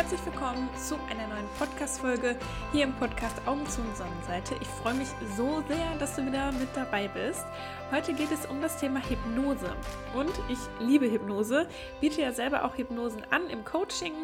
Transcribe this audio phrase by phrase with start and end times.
[0.00, 2.34] Herzlich willkommen zu einer neuen Podcast-Folge
[2.72, 4.54] hier im Podcast Augen zu und Sonnenseite.
[4.58, 7.44] Ich freue mich so sehr, dass du wieder mit dabei bist.
[7.92, 9.76] Heute geht es um das Thema Hypnose.
[10.14, 11.68] Und ich liebe Hypnose,
[12.00, 14.14] biete ja selber auch Hypnosen an im Coaching.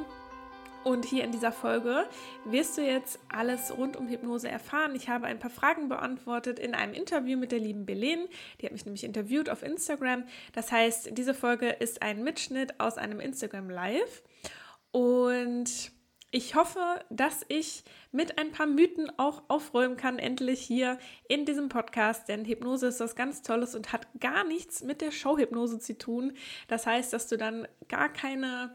[0.82, 2.06] Und hier in dieser Folge
[2.46, 4.94] wirst du jetzt alles rund um Hypnose erfahren.
[4.94, 8.28] Ich habe ein paar Fragen beantwortet in einem Interview mit der lieben Belen.
[8.60, 10.24] Die hat mich nämlich interviewt auf Instagram.
[10.54, 14.22] Das heißt, diese Folge ist ein Mitschnitt aus einem Instagram Live.
[14.96, 15.92] Und
[16.30, 20.96] ich hoffe, dass ich mit ein paar Mythen auch aufräumen kann, endlich hier
[21.28, 22.30] in diesem Podcast.
[22.30, 26.32] Denn Hypnose ist was ganz Tolles und hat gar nichts mit der Showhypnose zu tun.
[26.68, 28.74] Das heißt, dass du dann gar keine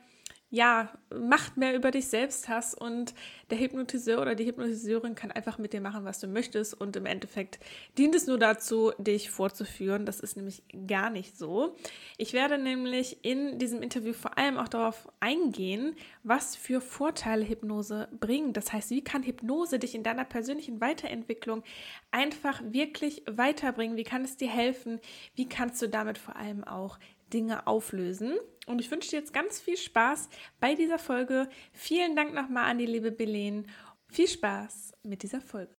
[0.51, 3.13] ja, Macht mehr über dich selbst hast und
[3.49, 7.05] der Hypnotiseur oder die Hypnotiseurin kann einfach mit dir machen, was du möchtest und im
[7.05, 7.59] Endeffekt
[7.97, 10.05] dient es nur dazu, dich vorzuführen.
[10.05, 11.75] Das ist nämlich gar nicht so.
[12.17, 18.09] Ich werde nämlich in diesem Interview vor allem auch darauf eingehen, was für Vorteile Hypnose
[18.19, 18.55] bringt.
[18.55, 21.63] Das heißt, wie kann Hypnose dich in deiner persönlichen Weiterentwicklung
[22.11, 23.97] einfach wirklich weiterbringen?
[23.97, 24.99] Wie kann es dir helfen?
[25.35, 26.99] Wie kannst du damit vor allem auch
[27.33, 28.37] Dinge auflösen.
[28.67, 30.29] Und ich wünsche dir jetzt ganz viel Spaß
[30.59, 31.49] bei dieser Folge.
[31.73, 33.67] Vielen Dank nochmal an die liebe Belen.
[34.07, 35.75] Viel Spaß mit dieser Folge.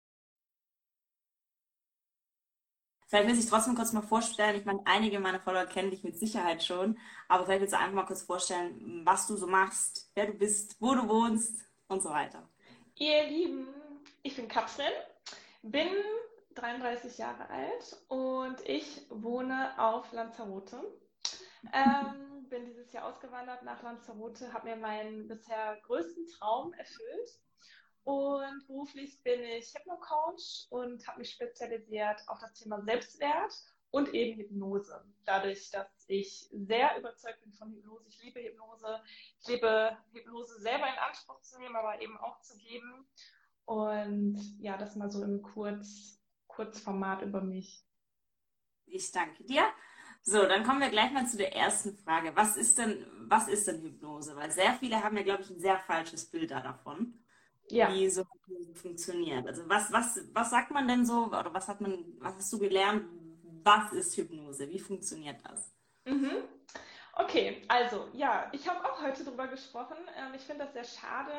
[3.12, 4.56] Vielleicht will ich trotzdem kurz mal vorstellen.
[4.56, 7.92] Ich meine, einige meiner Follower kennen dich mit Sicherheit schon, aber vielleicht willst du einfach
[7.92, 12.08] mal kurz vorstellen, was du so machst, wer du bist, wo du wohnst und so
[12.08, 12.48] weiter.
[12.95, 13.69] Ihr Lieben,
[14.23, 14.92] ich bin Katrin,
[15.61, 15.89] bin
[16.55, 20.80] 33 Jahre alt und ich wohne auf Lanzarote
[21.72, 27.41] ähm, bin dieses Jahr ausgewandert nach Lanzarote, habe mir meinen bisher größten Traum erfüllt.
[28.05, 33.52] Und beruflich bin ich Hypno-Coach und habe mich spezialisiert auf das Thema Selbstwert
[33.92, 35.05] und eben Hypnose.
[35.24, 39.00] Dadurch, dass ich sehr überzeugt bin von Hypnose, ich liebe Hypnose,
[39.40, 43.06] ich liebe Hypnose selber in Anspruch zu nehmen, aber eben auch zu geben.
[43.67, 47.84] Und ja, das mal so im Kurz, Kurzformat über mich.
[48.86, 49.64] Ich danke dir.
[50.24, 52.33] So, dann kommen wir gleich mal zu der ersten Frage.
[52.36, 54.36] Was ist denn, was ist denn Hypnose?
[54.36, 57.18] Weil sehr viele haben ja, glaube ich, ein sehr falsches Bild davon,
[57.68, 57.92] ja.
[57.92, 59.46] wie so Hypnose funktioniert.
[59.46, 62.58] Also was, was, was sagt man denn so, oder was hat man, was hast du
[62.61, 63.05] gelernt?
[63.64, 64.68] Was ist Hypnose?
[64.70, 65.72] Wie funktioniert das?
[66.05, 66.44] Mhm.
[67.14, 69.96] Okay, also ja, ich habe auch heute darüber gesprochen.
[70.16, 71.32] Ähm, ich finde das sehr schade,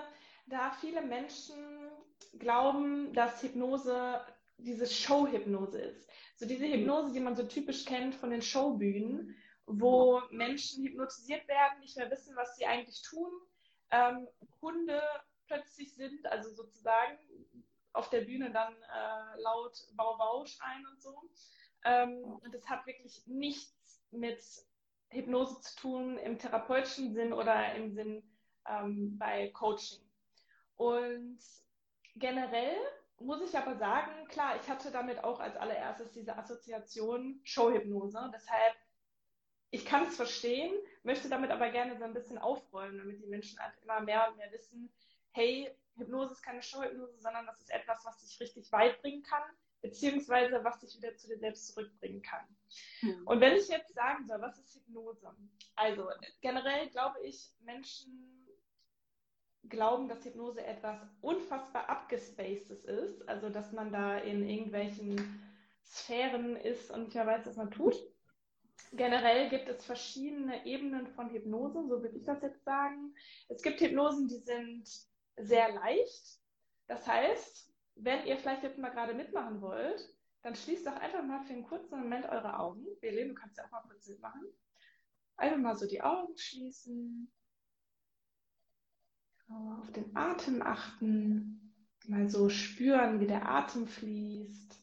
[0.45, 1.55] da viele Menschen
[2.37, 4.21] glauben, dass Hypnose
[4.57, 6.09] diese Show-Hypnose ist.
[6.35, 11.79] So diese Hypnose, die man so typisch kennt von den Showbühnen, wo Menschen hypnotisiert werden,
[11.79, 13.31] nicht mehr wissen, was sie eigentlich tun,
[13.91, 14.27] ähm,
[14.61, 15.01] Hunde
[15.47, 17.17] plötzlich sind, also sozusagen
[17.93, 21.29] auf der Bühne dann äh, laut Bau-Bau schreien und so.
[21.85, 24.43] Ähm, und das hat wirklich nichts mit
[25.09, 28.23] Hypnose zu tun im therapeutischen Sinn oder im Sinn
[28.67, 30.01] ähm, bei Coaching.
[30.75, 31.39] Und
[32.15, 32.75] generell
[33.19, 38.31] muss ich aber sagen, klar, ich hatte damit auch als allererstes diese Assoziation Showhypnose.
[38.33, 38.75] Deshalb,
[39.71, 43.59] ich kann es verstehen, möchte damit aber gerne so ein bisschen aufräumen, damit die Menschen
[43.59, 44.93] halt immer mehr und mehr wissen,
[45.31, 49.43] hey, Hypnose ist keine Showhypnose, sondern das ist etwas, was dich richtig weit bringen kann,
[49.81, 52.45] beziehungsweise was dich wieder zu dir selbst zurückbringen kann.
[53.01, 53.27] Mhm.
[53.27, 55.35] Und wenn ich jetzt sagen soll, was ist Hypnose?
[55.75, 56.09] Also
[56.41, 58.42] generell glaube ich, Menschen
[59.69, 65.41] glauben, dass Hypnose etwas unfassbar abgespacedes ist, also dass man da in irgendwelchen
[65.83, 67.95] Sphären ist und nicht mehr weiß, was man tut.
[68.91, 73.15] Generell gibt es verschiedene Ebenen von Hypnose, so würde ich das jetzt sagen.
[73.49, 74.87] Es gibt Hypnosen, die sind
[75.37, 76.39] sehr leicht.
[76.87, 81.41] Das heißt, wenn ihr vielleicht jetzt mal gerade mitmachen wollt, dann schließt doch einfach mal
[81.43, 82.85] für einen kurzen Moment eure Augen.
[82.99, 84.43] Belen, du kannst ja auch mal kurz mitmachen.
[85.37, 87.31] Einfach mal so die Augen schließen
[89.49, 91.73] auf den Atem achten,
[92.07, 94.79] mal so spüren, wie der Atem fließt.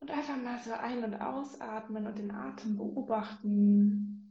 [0.00, 4.22] Und einfach mal so ein- und ausatmen und den Atem beobachten.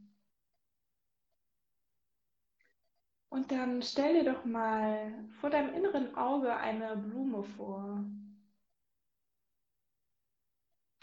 [3.30, 8.04] Und dann stell dir doch mal vor deinem inneren Auge eine Blume vor.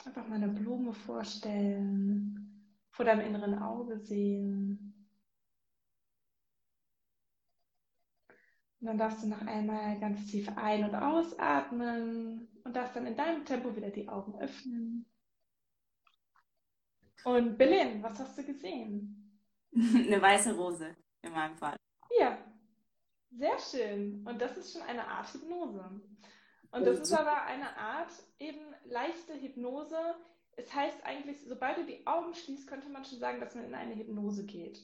[0.05, 4.88] Einfach mal eine Blume vorstellen, vor deinem inneren Auge sehen.
[8.81, 13.15] Und dann darfst du noch einmal ganz tief ein- und ausatmen und darfst dann in
[13.15, 15.05] deinem Tempo wieder die Augen öffnen.
[17.25, 19.41] Und Belen, was hast du gesehen?
[19.73, 21.75] Eine weiße Rose in meinem Fall.
[22.17, 22.37] Ja,
[23.31, 24.25] sehr schön.
[24.25, 26.01] Und das ist schon eine Art Hypnose.
[26.71, 29.97] Und das ist aber eine Art eben leichte Hypnose.
[30.55, 33.75] Es heißt eigentlich, sobald du die Augen schließt, könnte man schon sagen, dass man in
[33.75, 34.79] eine Hypnose geht.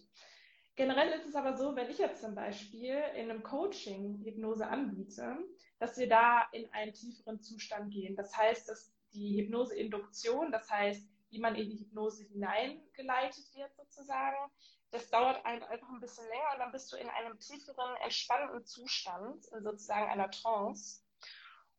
[0.75, 5.38] Generell ist es aber so, wenn ich jetzt zum Beispiel in einem Coaching Hypnose anbiete,
[5.80, 8.16] dass wir da in einen tieferen Zustand gehen.
[8.16, 14.51] Das heißt, dass die Hypnoseinduktion, das heißt, wie man in die Hypnose hineingeleitet wird sozusagen,
[14.92, 19.45] das dauert einfach ein bisschen länger und dann bist du in einem tieferen, entspannten Zustand,
[19.45, 21.01] sozusagen einer Trance.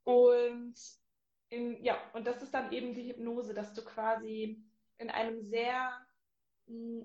[0.04, 0.75] Und
[1.49, 4.62] in, ja, und das ist dann eben die Hypnose, dass du quasi
[4.99, 6.06] in einem sehr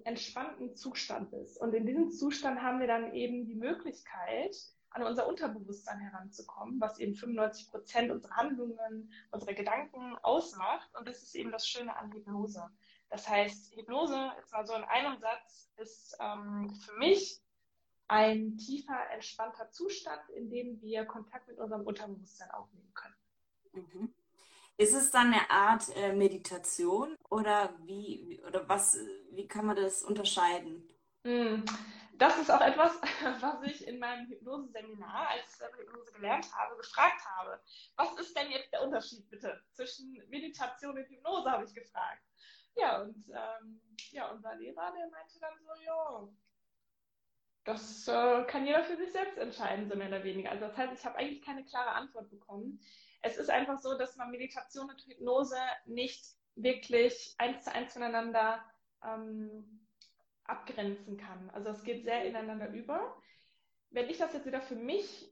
[0.04, 1.60] entspannten Zustand bist.
[1.60, 4.56] Und in diesem Zustand haben wir dann eben die Möglichkeit,
[4.92, 10.90] an unser Unterbewusstsein heranzukommen, was eben 95 Prozent unserer Handlungen, unserer Gedanken ausmacht.
[10.98, 12.70] Und das ist eben das Schöne an Hypnose.
[13.10, 17.42] Das heißt, Hypnose, jetzt mal so in einem Satz, ist ähm, für mich
[18.08, 23.16] ein tiefer, entspannter Zustand, in dem wir Kontakt mit unserem Unterbewusstsein aufnehmen können.
[23.74, 24.14] Mhm.
[24.78, 28.98] Ist es dann eine Art äh, Meditation oder wie oder was
[29.32, 30.88] wie kann man das unterscheiden?
[31.24, 31.64] Hm,
[32.18, 33.00] das ist auch etwas,
[33.42, 37.62] was ich in meinem Hypnose-Seminar, als ich Hypnose gelernt habe, gefragt habe.
[37.96, 42.24] Was ist denn jetzt der Unterschied bitte zwischen Meditation und Hypnose, habe ich gefragt.
[42.76, 43.82] Ja, und ähm,
[44.12, 46.28] ja, unser Lehrer, der meinte dann so, ja,
[47.64, 50.52] das äh, kann jeder für sich selbst entscheiden, so mehr oder weniger.
[50.52, 52.80] Also das heißt, ich habe eigentlich keine klare Antwort bekommen
[53.22, 56.24] es ist einfach so, dass man Meditation und Hypnose nicht
[56.56, 58.64] wirklich eins zu eins voneinander
[59.04, 59.88] ähm,
[60.44, 61.50] abgrenzen kann.
[61.52, 63.16] Also es geht sehr ineinander über.
[63.90, 65.32] Wenn ich das jetzt wieder für mich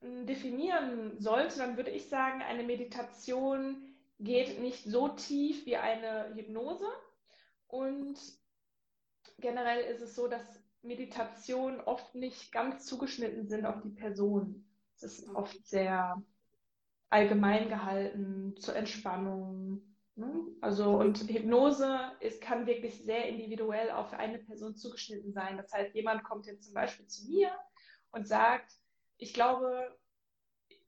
[0.00, 3.86] äh, definieren sollte, dann würde ich sagen, eine Meditation
[4.18, 6.86] geht nicht so tief wie eine Hypnose.
[7.66, 8.18] Und
[9.38, 14.66] generell ist es so, dass Meditationen oft nicht ganz zugeschnitten sind auf die Person.
[14.94, 16.22] Es ist oft sehr
[17.10, 19.82] allgemein gehalten, zur Entspannung.
[20.14, 20.46] Ne?
[20.60, 25.56] Also und Hypnose ist, kann wirklich sehr individuell auf eine Person zugeschnitten sein.
[25.56, 27.50] Das heißt, jemand kommt jetzt zum Beispiel zu mir
[28.12, 28.72] und sagt,
[29.18, 29.96] ich glaube,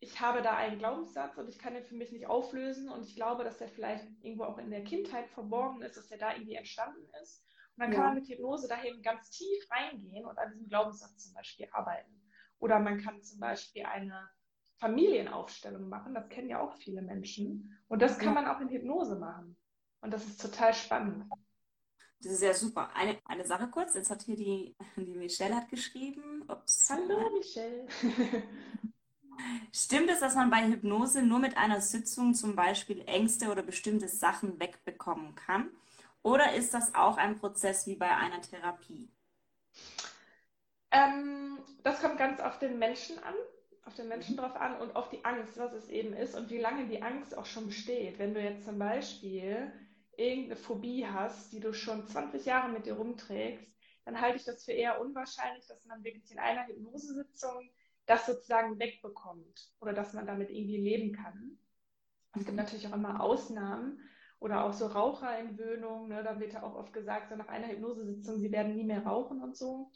[0.01, 3.15] ich habe da einen Glaubenssatz und ich kann den für mich nicht auflösen und ich
[3.15, 6.55] glaube, dass der vielleicht irgendwo auch in der Kindheit verborgen ist, dass der da irgendwie
[6.55, 7.45] entstanden ist.
[7.77, 8.07] Und dann kann ja.
[8.09, 12.21] man mit Hypnose dahin ganz tief reingehen und an diesem Glaubenssatz zum Beispiel arbeiten.
[12.59, 14.29] Oder man kann zum Beispiel eine
[14.83, 16.13] Familienaufstellung machen.
[16.13, 17.79] Das kennen ja auch viele Menschen.
[17.87, 19.57] Und das kann man auch in Hypnose machen.
[20.01, 21.25] Und das ist total spannend.
[22.21, 22.91] Das ist ja super.
[22.97, 26.43] Eine, eine Sache kurz, jetzt hat hier die, die Michelle hat geschrieben.
[26.49, 26.91] Ups.
[26.91, 27.87] Hallo Michelle.
[29.73, 34.09] Stimmt es, dass man bei Hypnose nur mit einer Sitzung zum Beispiel Ängste oder bestimmte
[34.09, 35.71] Sachen wegbekommen kann?
[36.23, 39.09] Oder ist das auch ein Prozess wie bei einer Therapie?
[40.91, 43.35] Ähm, das kommt ganz auf den Menschen an
[43.85, 46.59] auf den Menschen drauf an und auf die Angst, was es eben ist und wie
[46.59, 48.19] lange die Angst auch schon besteht.
[48.19, 49.73] Wenn du jetzt zum Beispiel
[50.17, 53.73] irgendeine Phobie hast, die du schon 20 Jahre mit dir rumträgst,
[54.05, 57.71] dann halte ich das für eher unwahrscheinlich, dass man wirklich in einer Hypnosesitzung
[58.07, 61.59] das sozusagen wegbekommt oder dass man damit irgendwie leben kann.
[62.35, 64.01] Es gibt natürlich auch immer Ausnahmen
[64.41, 66.09] oder auch so Raucherentwöhnung.
[66.09, 66.23] Ne?
[66.25, 69.43] Da wird ja auch oft gesagt, so nach einer Hypnosesitzung, sie werden nie mehr rauchen
[69.43, 69.91] und so.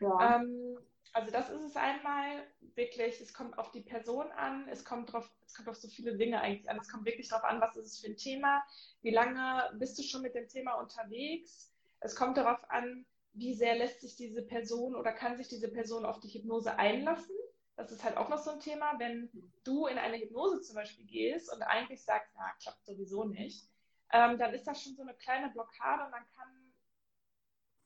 [0.00, 0.36] Ja.
[0.36, 0.78] Ähm,
[1.12, 5.30] also das ist es einmal wirklich, es kommt auf die Person an, es kommt drauf,
[5.46, 6.78] es kommt auf so viele Dinge eigentlich an.
[6.80, 8.62] Es kommt wirklich darauf an, was ist es für ein Thema,
[9.02, 11.70] wie lange bist du schon mit dem Thema unterwegs.
[12.00, 13.04] Es kommt darauf an,
[13.34, 17.36] wie sehr lässt sich diese Person oder kann sich diese Person auf die Hypnose einlassen.
[17.76, 19.30] Das ist halt auch noch so ein Thema, wenn
[19.64, 23.66] du in eine Hypnose zum Beispiel gehst und eigentlich sagst, na, klappt sowieso nicht,
[24.12, 26.72] ähm, dann ist das schon so eine kleine Blockade und dann kann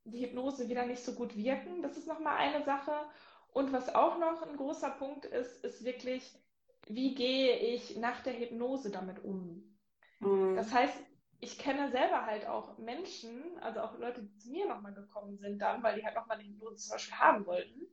[0.07, 1.83] die Hypnose wieder nicht so gut wirken.
[1.83, 2.93] Das ist nochmal eine Sache.
[3.53, 6.35] Und was auch noch ein großer Punkt ist, ist wirklich,
[6.87, 9.79] wie gehe ich nach der Hypnose damit um?
[10.21, 10.57] Mhm.
[10.57, 10.97] Das heißt,
[11.41, 15.61] ich kenne selber halt auch Menschen, also auch Leute, die zu mir nochmal gekommen sind
[15.61, 17.87] dann, weil die halt nochmal eine Hypnose zum Beispiel haben wollten.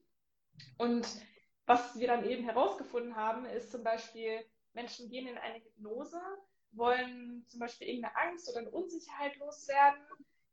[0.78, 1.08] Und
[1.66, 6.20] was wir dann eben herausgefunden haben, ist zum Beispiel, Menschen gehen in eine Hypnose,
[6.72, 10.02] wollen zum Beispiel irgendeine Angst oder eine Unsicherheit loswerden,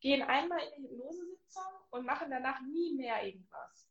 [0.01, 3.89] gehen einmal in die Hypnosesitzung und machen danach nie mehr irgendwas.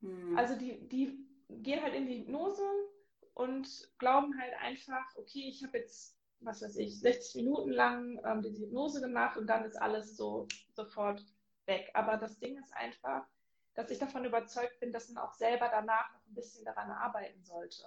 [0.00, 0.36] Mhm.
[0.36, 1.18] Also die, die
[1.48, 2.62] gehen halt in die Hypnose
[3.34, 8.42] und glauben halt einfach, okay, ich habe jetzt, was weiß ich, 60 Minuten lang ähm,
[8.42, 11.24] diese Hypnose gemacht und dann ist alles so sofort
[11.66, 11.90] weg.
[11.94, 13.26] Aber das Ding ist einfach,
[13.74, 17.42] dass ich davon überzeugt bin, dass man auch selber danach noch ein bisschen daran arbeiten
[17.42, 17.84] sollte.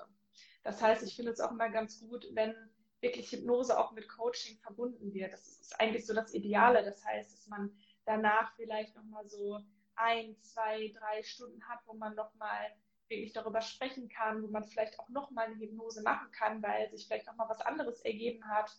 [0.64, 2.56] Das heißt, ich finde es auch immer ganz gut, wenn
[3.02, 5.34] wirklich Hypnose auch mit Coaching verbunden wird.
[5.34, 6.84] Das ist eigentlich so das Ideale.
[6.84, 7.76] Das heißt, dass man
[8.06, 9.60] danach vielleicht nochmal so
[9.96, 12.72] ein, zwei, drei Stunden hat, wo man nochmal
[13.08, 17.06] wirklich darüber sprechen kann, wo man vielleicht auch nochmal eine Hypnose machen kann, weil sich
[17.08, 18.76] vielleicht nochmal was anderes ergeben hat.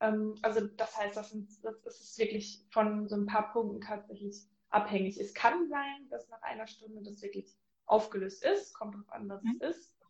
[0.00, 5.18] Ähm, also das heißt, das, ist wirklich von so ein paar Punkten tatsächlich abhängig.
[5.18, 7.54] Es kann sein, dass nach einer Stunde das wirklich
[7.86, 9.58] aufgelöst ist, kommt darauf an, was mhm.
[9.60, 10.01] es ist.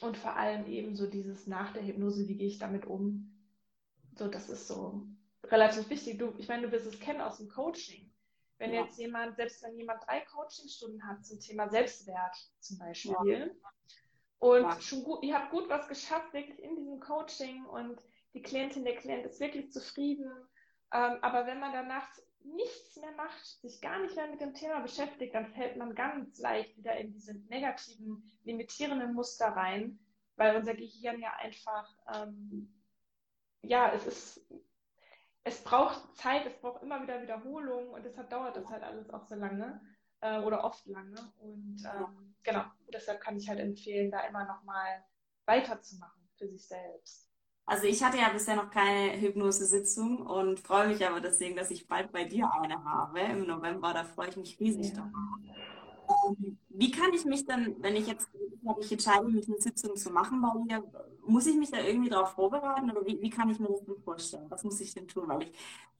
[0.00, 3.34] Und vor allem eben so dieses nach der Hypnose, wie gehe ich damit um?
[4.16, 5.06] So, das ist so
[5.44, 6.18] relativ wichtig.
[6.18, 8.12] Du, ich meine, du wirst es kennen aus dem Coaching.
[8.58, 8.82] Wenn ja.
[8.82, 13.46] jetzt jemand, selbst wenn jemand drei Coachingstunden hat zum Thema Selbstwert zum Beispiel, ja.
[14.40, 14.80] und ja.
[14.80, 18.00] schon gut, ihr habt gut was geschafft, wirklich in diesem Coaching und
[18.34, 20.30] die Klientin, der Klient ist wirklich zufrieden.
[20.92, 22.08] Ähm, aber wenn man danach
[22.54, 26.38] nichts mehr macht, sich gar nicht mehr mit dem Thema beschäftigt, dann fällt man ganz
[26.38, 29.98] leicht wieder in diese negativen, limitierenden Muster rein,
[30.36, 32.72] weil unser Gehirn ja einfach, ähm,
[33.62, 34.46] ja, es ist
[35.48, 39.24] es braucht Zeit, es braucht immer wieder Wiederholung und deshalb dauert das halt alles auch
[39.24, 39.80] so lange
[40.20, 41.16] äh, oder oft lange.
[41.38, 45.04] Und ähm, genau, deshalb kann ich halt empfehlen, da immer nochmal
[45.46, 47.27] weiterzumachen für sich selbst.
[47.68, 51.86] Also ich hatte ja bisher noch keine Hypnose-Sitzung und freue mich aber deswegen, dass ich
[51.86, 53.92] bald bei dir eine habe im November.
[53.92, 55.02] Da freue ich mich riesig ja.
[55.02, 56.32] drauf.
[56.70, 58.26] Wie kann ich mich dann, wenn ich jetzt
[58.80, 60.82] ich entscheide, mich eine Sitzung zu machen bei dir,
[61.26, 64.00] muss ich mich da irgendwie darauf vorbereiten oder wie, wie kann ich mir das denn
[64.02, 64.46] vorstellen?
[64.48, 65.24] Was muss ich denn tun?
[65.26, 65.52] Weil ich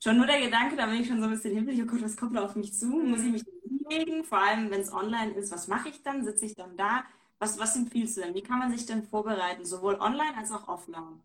[0.03, 2.17] schon nur der Gedanke, da bin ich schon so ein bisschen himmelig, oh Gott, was
[2.17, 2.87] kommt da auf mich zu?
[2.87, 4.25] Muss ich mich hinlegen?
[4.25, 6.25] Vor allem, wenn es online ist, was mache ich dann?
[6.25, 7.05] Sitze ich dann da?
[7.39, 8.35] Was, was empfiehlst du denn?
[8.35, 11.21] Wie kann man sich denn vorbereiten, sowohl online als auch offline?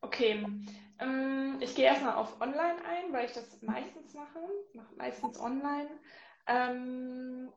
[0.00, 0.46] Okay,
[1.00, 4.40] ähm, ich gehe erstmal auf online ein, weil ich das meistens mache.
[4.74, 5.90] Mache meistens online.
[6.46, 7.52] Ähm,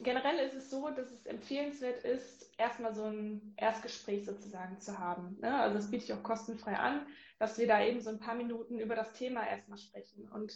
[0.00, 5.38] generell ist es so, dass es empfehlenswert ist, erstmal so ein Erstgespräch sozusagen zu haben.
[5.40, 5.54] Ne?
[5.54, 7.06] Also das biete ich auch kostenfrei an,
[7.38, 10.28] dass wir da eben so ein paar Minuten über das Thema erstmal sprechen.
[10.28, 10.54] Und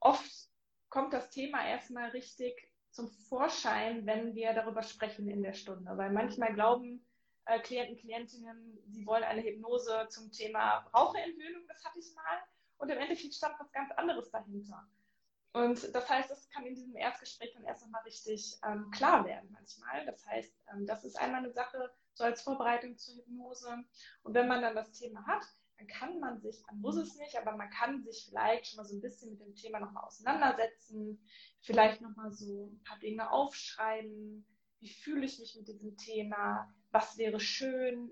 [0.00, 0.30] oft
[0.88, 5.96] kommt das Thema erstmal richtig zum Vorschein, wenn wir darüber sprechen in der Stunde.
[5.96, 7.04] Weil manchmal glauben
[7.46, 12.42] äh, Klienten, Klientinnen, sie wollen eine Hypnose zum Thema Raucherentwöhnung, das hatte ich mal.
[12.78, 14.86] Und im Endeffekt stand was ganz anderes dahinter.
[15.52, 19.48] Und das heißt, das kann in diesem Erstgespräch dann erst nochmal richtig ähm, klar werden
[19.52, 20.04] manchmal.
[20.04, 23.84] Das heißt, ähm, das ist einmal eine Sache so als Vorbereitung zur Hypnose.
[24.22, 25.44] Und wenn man dann das Thema hat,
[25.78, 28.84] dann kann man sich, man muss es nicht, aber man kann sich vielleicht schon mal
[28.84, 31.24] so ein bisschen mit dem Thema nochmal auseinandersetzen,
[31.60, 34.46] vielleicht nochmal so ein paar Dinge aufschreiben.
[34.84, 36.72] Wie fühle ich mich mit diesem Thema?
[36.92, 38.10] Was wäre schön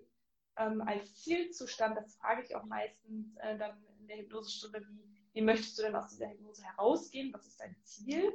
[0.57, 1.97] ähm, als Zielzustand?
[1.97, 5.97] Das frage ich auch meistens äh, dann in der Hypnosestunde, wie wie möchtest du denn
[5.97, 7.33] aus dieser Hypnose herausgehen?
[7.33, 8.33] Was ist dein Ziel?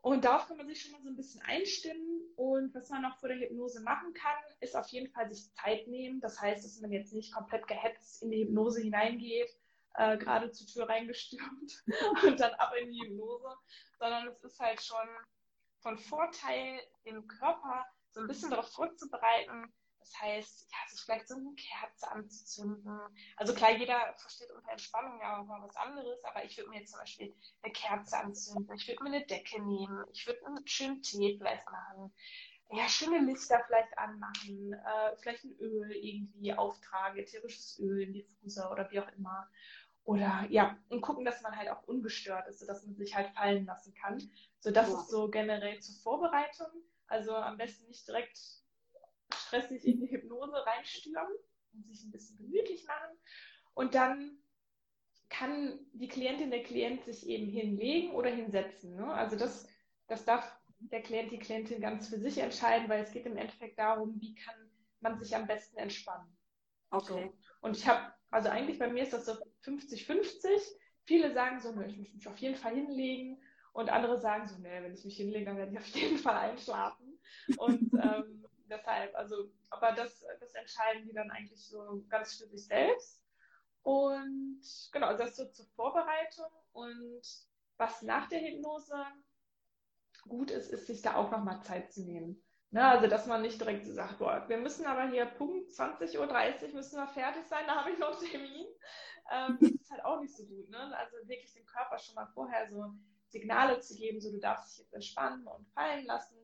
[0.00, 2.22] Und darauf kann man sich schon mal so ein bisschen einstimmen.
[2.36, 5.86] Und was man noch vor der Hypnose machen kann, ist auf jeden Fall sich Zeit
[5.88, 6.20] nehmen.
[6.20, 9.50] Das heißt, dass man jetzt nicht komplett gehetzt in die Hypnose hineingeht,
[9.94, 11.84] äh, gerade zur Tür reingestürmt
[12.24, 13.48] und dann ab in die Hypnose,
[13.98, 15.08] sondern es ist halt schon
[15.80, 19.72] von Vorteil, den Körper so ein bisschen darauf vorzubereiten,
[20.06, 23.00] das heißt, ja, sich vielleicht so eine Kerze anzuzünden.
[23.36, 26.80] Also klar, jeder versteht unter Entspannung ja auch mal was anderes, aber ich würde mir
[26.80, 30.66] jetzt zum Beispiel eine Kerze anzünden, ich würde mir eine Decke nehmen, ich würde einen
[30.66, 32.12] schönen Tee vielleicht machen,
[32.70, 38.90] ja, schöne Lichter vielleicht anmachen, äh, vielleicht ein Öl irgendwie auftragen, ätherisches Öl, Diffuser oder
[38.90, 39.48] wie auch immer.
[40.06, 43.66] Oder ja, und gucken, dass man halt auch ungestört ist, sodass man sich halt fallen
[43.66, 44.22] lassen kann.
[44.60, 45.00] So, das ja.
[45.00, 46.68] ist so generell zur Vorbereitung.
[47.08, 48.38] Also am besten nicht direkt
[49.34, 51.36] stressig in die Hypnose reinstürmen
[51.72, 53.18] und sich ein bisschen gemütlich machen.
[53.74, 54.38] Und dann
[55.28, 58.94] kann die Klientin, der Klient sich eben hinlegen oder hinsetzen.
[58.94, 59.12] Ne?
[59.12, 59.68] Also das,
[60.06, 63.76] das darf der Klient, die Klientin ganz für sich entscheiden, weil es geht im Endeffekt
[63.76, 64.54] darum, wie kann
[65.00, 66.36] man sich am besten entspannen.
[66.90, 67.24] Okay.
[67.24, 67.38] So.
[67.60, 69.32] Und ich habe, also eigentlich bei mir ist das so
[69.64, 70.46] 50-50.
[71.04, 73.42] Viele sagen so, ich muss mich auf jeden Fall hinlegen.
[73.72, 76.36] Und andere sagen so, ne, wenn ich mich hinlege, dann werde ich auf jeden Fall
[76.36, 77.18] einschlafen.
[77.56, 82.66] Und ähm, deshalb, also, aber das, das entscheiden die dann eigentlich so ganz für sich
[82.66, 83.22] selbst.
[83.82, 84.60] Und
[84.92, 86.52] genau, das so zur Vorbereitung.
[86.74, 87.22] Und
[87.78, 89.02] was nach der Hypnose
[90.28, 92.44] gut ist, ist, sich da auch nochmal Zeit zu nehmen.
[92.70, 96.74] Ne, also, dass man nicht direkt sagt, boah, wir müssen aber hier Punkt 20.30 Uhr
[96.74, 98.66] müssen wir fertig sein, da habe ich noch Termin.
[99.30, 100.68] Ähm, das ist halt auch nicht so gut.
[100.68, 100.96] Ne?
[100.96, 102.92] Also wirklich dem Körper schon mal vorher so
[103.28, 106.36] Signale zu geben, so du darfst dich jetzt entspannen und fallen lassen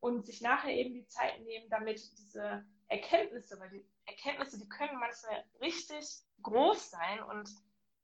[0.00, 4.98] und sich nachher eben die Zeit nehmen, damit diese Erkenntnisse, weil die Erkenntnisse, die können
[4.98, 6.06] manchmal richtig
[6.42, 7.50] groß sein und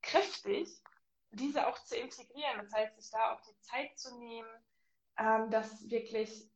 [0.03, 0.69] kräftig,
[1.33, 2.59] diese auch zu integrieren.
[2.59, 4.49] Das heißt, sich da auch die Zeit zu nehmen,
[5.19, 6.49] ähm, das wirklich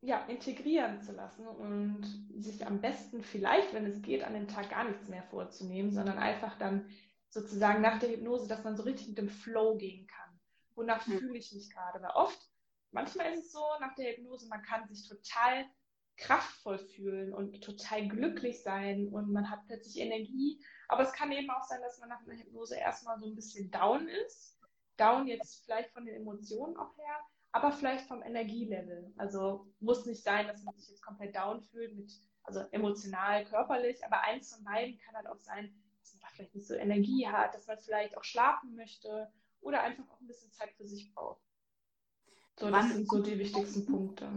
[0.00, 2.04] ja, integrieren zu lassen und
[2.36, 6.18] sich am besten vielleicht, wenn es geht, an dem Tag gar nichts mehr vorzunehmen, sondern
[6.18, 6.88] einfach dann
[7.30, 10.40] sozusagen nach der Hypnose, dass man so richtig mit dem Flow gehen kann.
[10.74, 11.18] Wonach mhm.
[11.18, 12.00] fühle ich mich gerade?
[12.00, 12.38] Weil oft
[12.92, 15.66] manchmal ist es so nach der Hypnose, man kann sich total
[16.16, 20.60] kraftvoll fühlen und total glücklich sein und man hat plötzlich Energie.
[20.88, 23.70] Aber es kann eben auch sein, dass man nach einer Hypnose erstmal so ein bisschen
[23.70, 24.58] down ist,
[24.96, 27.20] down jetzt vielleicht von den Emotionen auch her,
[27.52, 29.12] aber vielleicht vom Energielevel.
[29.16, 32.12] Also muss nicht sein, dass man sich jetzt komplett down fühlt, mit,
[32.44, 36.54] also emotional, körperlich, aber eins von beiden kann halt auch sein, dass man da vielleicht
[36.54, 40.52] nicht so Energie hat, dass man vielleicht auch schlafen möchte oder einfach auch ein bisschen
[40.52, 41.42] Zeit für sich braucht.
[42.58, 44.28] So, das sind so die wichtigsten Punkte.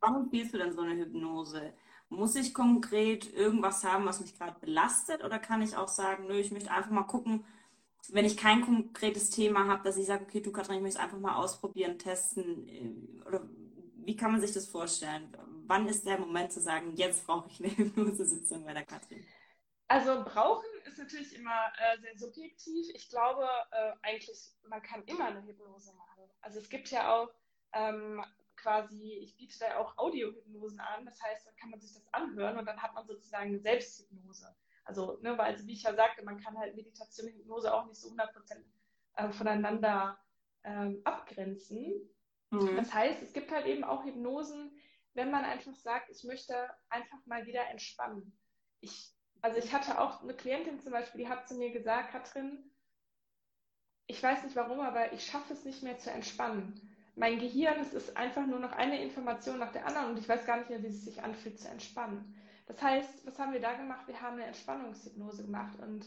[0.00, 1.72] Warum spielst du denn so eine Hypnose?
[2.08, 5.24] Muss ich konkret irgendwas haben, was mich gerade belastet?
[5.24, 7.46] Oder kann ich auch sagen, nö, ich möchte einfach mal gucken,
[8.10, 11.04] wenn ich kein konkretes Thema habe, dass ich sage, okay, du Katrin, ich möchte es
[11.04, 12.68] einfach mal ausprobieren, testen.
[12.68, 13.48] Äh, oder
[14.04, 15.36] wie kann man sich das vorstellen?
[15.66, 19.24] Wann ist der Moment zu sagen, jetzt brauche ich eine Hypnosesitzung bei der Katrin?
[19.88, 22.86] Also brauchen ist natürlich immer äh, sehr subjektiv.
[22.94, 26.24] Ich glaube äh, eigentlich, man kann immer eine Hypnose machen.
[26.40, 27.28] Also es gibt ja auch
[27.72, 28.24] ähm,
[28.56, 31.04] quasi, ich biete da auch Audiohypnosen an.
[31.04, 34.54] Das heißt, dann kann man sich das anhören und dann hat man sozusagen eine Selbsthypnose.
[34.84, 37.86] Also, ne, weil, also wie ich ja sagte, man kann halt Meditation und Hypnose auch
[37.86, 38.28] nicht so 100%
[39.16, 40.18] äh, voneinander
[40.64, 42.10] ähm, abgrenzen.
[42.50, 42.76] Mhm.
[42.76, 44.76] Das heißt, es gibt halt eben auch Hypnosen,
[45.14, 46.54] wenn man einfach sagt, ich möchte
[46.88, 48.36] einfach mal wieder entspannen.
[48.80, 52.70] Ich, also ich hatte auch eine Klientin zum Beispiel, die hat zu mir gesagt, Katrin,
[54.06, 57.92] ich weiß nicht warum, aber ich schaffe es nicht mehr zu entspannen mein Gehirn, es
[57.92, 60.82] ist einfach nur noch eine Information nach der anderen und ich weiß gar nicht mehr,
[60.82, 62.34] wie es sich anfühlt zu entspannen.
[62.66, 64.06] Das heißt, was haben wir da gemacht?
[64.06, 66.04] Wir haben eine Entspannungshypnose gemacht und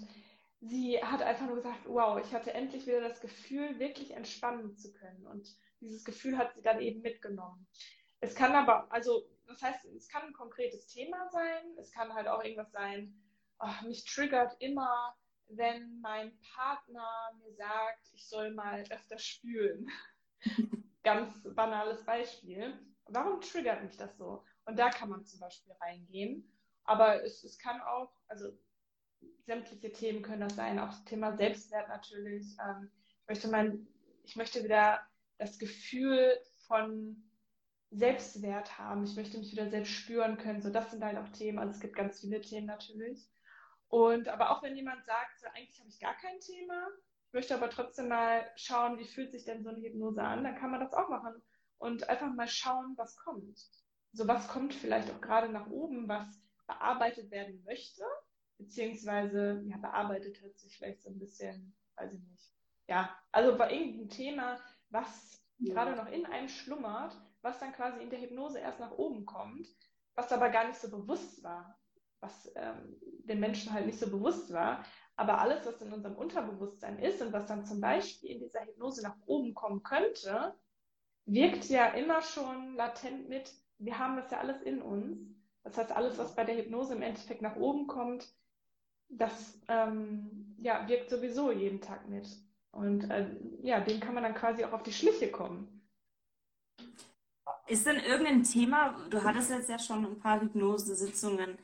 [0.61, 4.93] sie hat einfach nur gesagt, wow, ich hatte endlich wieder das Gefühl, wirklich entspannen zu
[4.93, 5.47] können und
[5.81, 7.67] dieses Gefühl hat sie dann eben mitgenommen.
[8.21, 12.27] Es kann aber, also das heißt, es kann ein konkretes Thema sein, es kann halt
[12.27, 13.13] auch irgendwas sein,
[13.59, 15.15] oh, mich triggert immer,
[15.47, 17.07] wenn mein Partner
[17.37, 19.89] mir sagt, ich soll mal öfter spülen.
[21.03, 22.77] ganz banales Beispiel.
[23.05, 24.43] Warum triggert mich das so?
[24.65, 26.51] Und da kann man zum Beispiel reingehen.
[26.85, 28.51] Aber es, es kann auch, also
[29.45, 32.55] sämtliche Themen können das sein, auch das Thema Selbstwert natürlich.
[32.59, 33.87] Ähm, ich, möchte mein,
[34.23, 34.99] ich möchte wieder
[35.37, 37.23] das Gefühl von
[37.91, 39.03] Selbstwert haben.
[39.03, 40.61] Ich möchte mich wieder selbst spüren können.
[40.61, 41.59] So, das sind halt auch Themen.
[41.59, 43.29] Also es gibt ganz viele Themen natürlich.
[43.87, 46.87] Und aber auch wenn jemand sagt, so, eigentlich habe ich gar kein Thema,
[47.31, 50.71] möchte aber trotzdem mal schauen, wie fühlt sich denn so eine Hypnose an, dann kann
[50.71, 51.41] man das auch machen
[51.77, 53.59] und einfach mal schauen, was kommt.
[54.13, 58.03] So was kommt vielleicht auch gerade nach oben, was bearbeitet werden möchte,
[58.57, 62.51] beziehungsweise ja, bearbeitet hört sich vielleicht so ein bisschen, weiß ich nicht.
[62.87, 65.73] Ja, also bei irgendeinem Thema, was ja.
[65.73, 69.67] gerade noch in einem schlummert, was dann quasi in der Hypnose erst nach oben kommt,
[70.15, 71.77] was aber gar nicht so bewusst war,
[72.19, 74.83] was ähm, den Menschen halt nicht so bewusst war.
[75.15, 79.01] Aber alles, was in unserem Unterbewusstsein ist und was dann zum Beispiel in dieser Hypnose
[79.01, 80.53] nach oben kommen könnte,
[81.25, 83.53] wirkt ja immer schon latent mit.
[83.77, 85.34] Wir haben das ja alles in uns.
[85.65, 88.31] Das heißt, alles, was bei der Hypnose im Endeffekt nach oben kommt,
[89.09, 92.27] das ähm, ja, wirkt sowieso jeden Tag mit.
[92.71, 93.27] Und äh,
[93.63, 95.81] ja, dem kann man dann quasi auch auf die Schliche kommen.
[97.67, 101.57] Ist denn irgendein Thema, du hattest jetzt ja schon ein paar Hypnosesitzungen,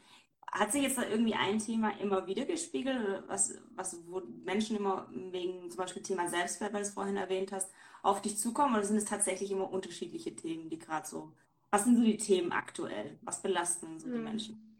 [0.52, 5.08] hat sich jetzt da irgendwie ein Thema immer wieder gespiegelt, was, was, wo Menschen immer
[5.12, 8.74] wegen zum Beispiel Thema Selbstwert, weil du es vorhin erwähnt hast, auf dich zukommen?
[8.76, 11.32] Oder sind es tatsächlich immer unterschiedliche Themen, die gerade so,
[11.72, 13.18] was sind so die Themen aktuell?
[13.22, 14.24] Was belasten so die hm.
[14.24, 14.78] Menschen?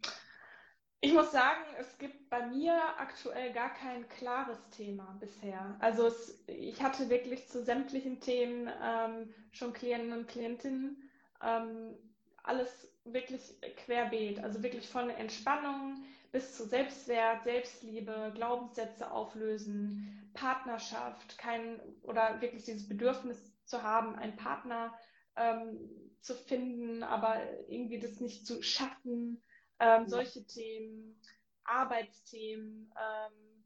[1.00, 5.76] Ich muss sagen, es gibt bei mir aktuell gar kein klares Thema bisher.
[5.80, 11.10] Also es, ich hatte wirklich zu sämtlichen Themen ähm, schon Klienten und Klientinnen.
[11.42, 11.96] Ähm,
[12.44, 13.40] alles wirklich
[13.84, 22.64] querbeet, also wirklich von Entspannung bis zu Selbstwert, Selbstliebe, Glaubenssätze auflösen, Partnerschaft, kein oder wirklich
[22.64, 24.94] dieses Bedürfnis zu haben, einen Partner
[25.36, 25.78] ähm,
[26.22, 29.42] zu finden, aber irgendwie das nicht zu schaffen,
[29.80, 31.20] ähm, solche Themen,
[31.64, 33.64] Arbeitsthemen, ähm,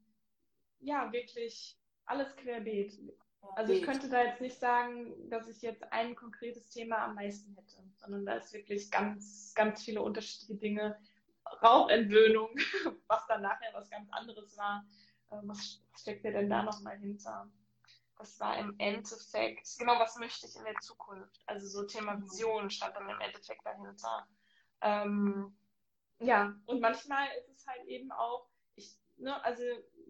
[0.79, 2.99] ja, wirklich alles querbeet.
[3.55, 7.55] Also ich könnte da jetzt nicht sagen, dass ich jetzt ein konkretes Thema am meisten
[7.55, 10.99] hätte, sondern da ist wirklich ganz, ganz viele unterschiedliche Dinge.
[11.63, 12.49] Rauchentwöhnung,
[13.07, 14.85] was dann nachher was ganz anderes war.
[15.31, 17.49] Ähm, was steckt mir denn da nochmal hinter?
[18.17, 21.39] Das war im Endeffekt, genau, was möchte ich in der Zukunft?
[21.45, 24.27] Also so Thema Vision stand dann im Endeffekt dahinter.
[24.81, 25.55] Ähm,
[26.19, 29.63] ja, und manchmal ist es halt eben auch, ich, ne, also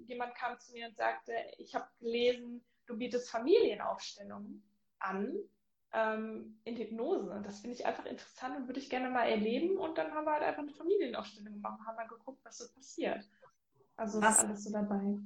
[0.05, 4.63] jemand kam zu mir und sagte, ich habe gelesen, du bietest Familienaufstellungen
[4.99, 5.37] an
[5.93, 7.41] ähm, in Hypnose.
[7.43, 9.77] Das finde ich einfach interessant und würde ich gerne mal erleben.
[9.77, 13.27] Und dann haben wir halt einfach eine Familienaufstellung gemacht, haben mal geguckt, was so passiert.
[13.95, 14.37] Also was?
[14.37, 15.17] ist alles so dabei.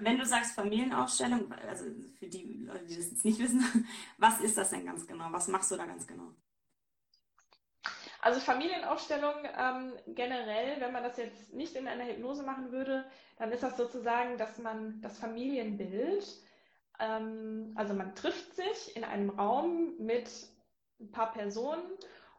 [0.00, 1.84] Wenn du sagst Familienaufstellung, also
[2.18, 5.26] für die Leute, die das jetzt nicht wissen, was ist das denn ganz genau?
[5.30, 6.32] Was machst du da ganz genau?
[8.20, 13.04] Also Familienaufstellung ähm, generell, wenn man das jetzt nicht in einer Hypnose machen würde,
[13.36, 16.24] dann ist das sozusagen, dass man das Familienbild
[16.98, 20.30] ähm, also man trifft sich in einem Raum mit
[21.00, 21.82] ein paar Personen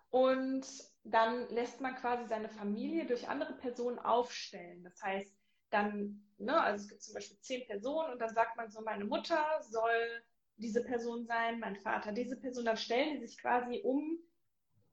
[0.10, 0.66] und
[1.04, 4.84] dann lässt man quasi seine Familie durch andere Personen aufstellen.
[4.84, 5.36] Das heißt,
[5.70, 9.06] dann, ne, also es gibt zum Beispiel zehn Personen und dann sagt man so, meine
[9.06, 10.24] Mutter soll
[10.58, 14.20] diese Person sein, mein Vater diese Person, dann stellen die sich quasi um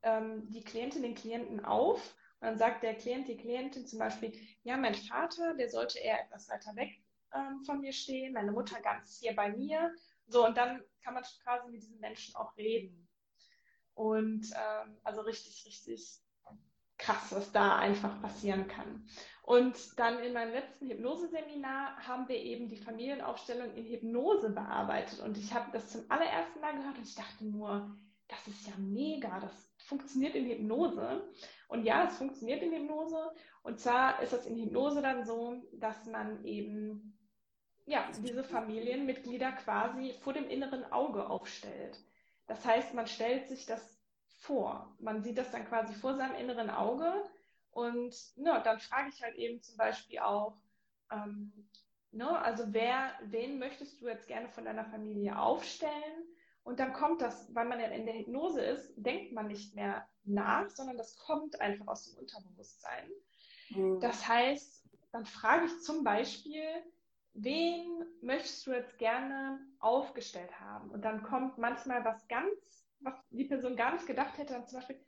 [0.03, 4.33] ähm, die Klientin, den Klienten auf und dann sagt der Klient, die Klientin zum Beispiel,
[4.65, 6.91] ja, mein Vater, der sollte eher etwas weiter weg
[7.33, 9.95] ähm, von mir stehen, meine Mutter ganz hier bei mir.
[10.27, 13.09] So, und dann kann man quasi mit diesen Menschen auch reden.
[13.95, 16.22] Und ähm, also richtig, richtig
[17.03, 19.05] krass, was da einfach passieren kann.
[19.43, 25.21] Und dann in meinem letzten Hypnoseseminar haben wir eben die Familienaufstellung in Hypnose bearbeitet.
[25.21, 27.97] Und ich habe das zum allerersten Mal gehört und ich dachte nur,
[28.29, 31.29] das ist ja mega, das funktioniert in Hypnose.
[31.69, 33.33] Und ja, es funktioniert in Hypnose.
[33.63, 37.19] Und zwar ist das in Hypnose dann so, dass man eben
[37.87, 41.99] ja, diese Familienmitglieder quasi vor dem inneren Auge aufstellt.
[42.47, 44.02] Das heißt, man stellt sich das
[44.43, 44.95] vor.
[44.99, 47.13] Man sieht das dann quasi vor seinem inneren Auge
[47.71, 50.57] und ne, dann frage ich halt eben zum Beispiel auch,
[51.11, 51.69] ähm,
[52.11, 56.27] ne, also wer, wen möchtest du jetzt gerne von deiner Familie aufstellen?
[56.65, 60.09] Und dann kommt das, weil man ja in der Hypnose ist, denkt man nicht mehr
[60.25, 63.11] nach, sondern das kommt einfach aus dem Unterbewusstsein.
[63.71, 64.01] Mhm.
[64.01, 66.69] Das heißt, dann frage ich zum Beispiel,
[67.35, 70.91] wen möchtest du jetzt gerne aufgestellt haben?
[70.91, 74.79] Und dann kommt manchmal was ganz, was die Person gar nicht gedacht hätte, dann zum
[74.79, 75.05] Beispiel,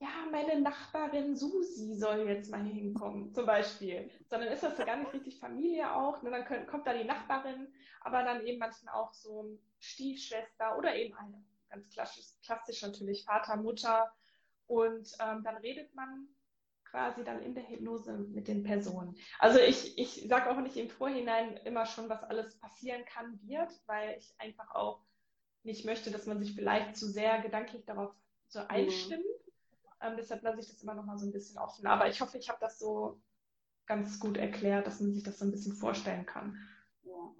[0.00, 4.10] ja, meine Nachbarin Susi soll jetzt mal hinkommen, zum Beispiel.
[4.28, 6.22] Sondern ist das ja gar nicht richtig Familie auch.
[6.22, 6.30] Ne?
[6.30, 11.14] Dann könnt, kommt da die Nachbarin, aber dann eben manchmal auch so Stiefschwester oder eben
[11.14, 14.12] eine ganz klassisch, klassisch natürlich Vater, Mutter.
[14.66, 16.28] Und ähm, dann redet man
[16.84, 19.16] quasi dann in der Hypnose mit den Personen.
[19.38, 23.70] Also ich, ich sage auch nicht im Vorhinein immer schon, was alles passieren kann, wird,
[23.86, 25.04] weil ich einfach auch
[25.64, 28.12] nicht möchte, dass man sich vielleicht zu sehr gedanklich darauf
[28.48, 28.66] so mhm.
[28.68, 29.24] einstimmt.
[29.24, 29.38] Mhm
[30.00, 31.86] ähm, deshalb lasse ich das immer noch mal so ein bisschen offen.
[31.86, 33.20] Aber ich hoffe, ich habe das so
[33.86, 36.56] ganz gut erklärt, dass man sich das so ein bisschen vorstellen kann.
[37.04, 37.32] Ja.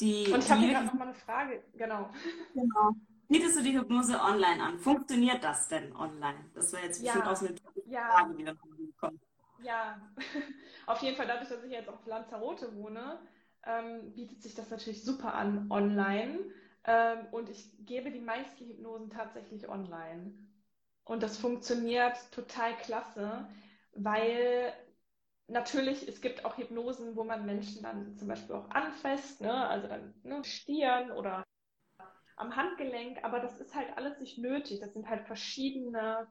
[0.00, 1.62] Die, Und ich habe hier gerade noch mal eine Frage.
[1.74, 2.10] Genau.
[2.54, 2.92] genau.
[3.28, 4.78] Bietest du die Hypnose online an?
[4.78, 6.46] Funktioniert das denn online?
[6.54, 7.32] Das wäre jetzt bestimmt ja.
[7.32, 7.54] auch eine
[7.86, 8.08] ja.
[8.08, 8.58] Frage, die dann
[8.98, 9.20] kommt.
[9.62, 10.00] Ja,
[10.86, 13.20] auf jeden Fall dadurch, dass ich jetzt auf Lanzarote wohne,
[13.66, 16.38] ähm, bietet sich das natürlich super an online.
[16.88, 20.32] Ähm, und ich gebe die meisten Hypnosen tatsächlich online.
[21.04, 23.46] Und das funktioniert total klasse,
[23.92, 24.72] weil
[25.48, 29.68] natürlich, es gibt auch Hypnosen, wo man Menschen dann zum Beispiel auch anfasst, ne?
[29.68, 31.44] also dann ne, Stirn oder
[32.36, 34.80] am Handgelenk, aber das ist halt alles nicht nötig.
[34.80, 36.26] Das sind halt verschiedene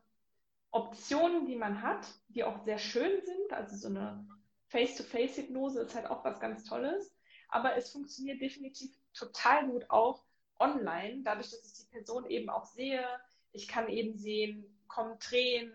[0.71, 3.53] Optionen, die man hat, die auch sehr schön sind.
[3.53, 4.27] Also so eine
[4.69, 7.15] Face-to-Face-Hypnose ist halt auch was ganz Tolles.
[7.49, 10.26] Aber es funktioniert definitiv total gut auch
[10.59, 13.05] online, dadurch, dass ich die Person eben auch sehe,
[13.51, 15.73] ich kann eben sehen, kommen Tränen,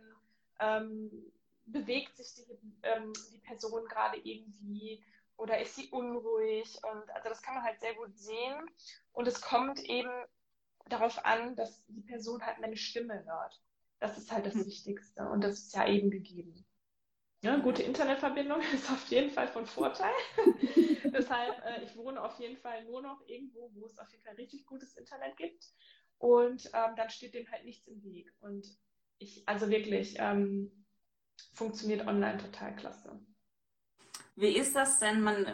[0.60, 1.10] ähm,
[1.66, 2.44] bewegt sich die,
[2.82, 5.04] ähm, die Person gerade irgendwie
[5.36, 8.70] oder ist sie unruhig und also das kann man halt sehr gut sehen
[9.12, 10.10] und es kommt eben
[10.86, 13.60] darauf an, dass die Person halt meine Stimme hört.
[13.98, 14.66] Das ist halt das mhm.
[14.66, 16.64] Wichtigste und das ist ja eben gegeben.
[17.42, 20.12] Ja, gute Internetverbindung ist auf jeden Fall von Vorteil.
[21.04, 24.36] Deshalb, äh, ich wohne auf jeden Fall nur noch irgendwo, wo es auf jeden Fall
[24.36, 25.66] richtig gutes Internet gibt.
[26.18, 28.32] Und ähm, dann steht dem halt nichts im Weg.
[28.40, 28.66] Und
[29.18, 30.70] ich, also wirklich, ähm,
[31.52, 33.20] funktioniert online total klasse.
[34.36, 35.20] Wie ist das denn?
[35.20, 35.44] Man,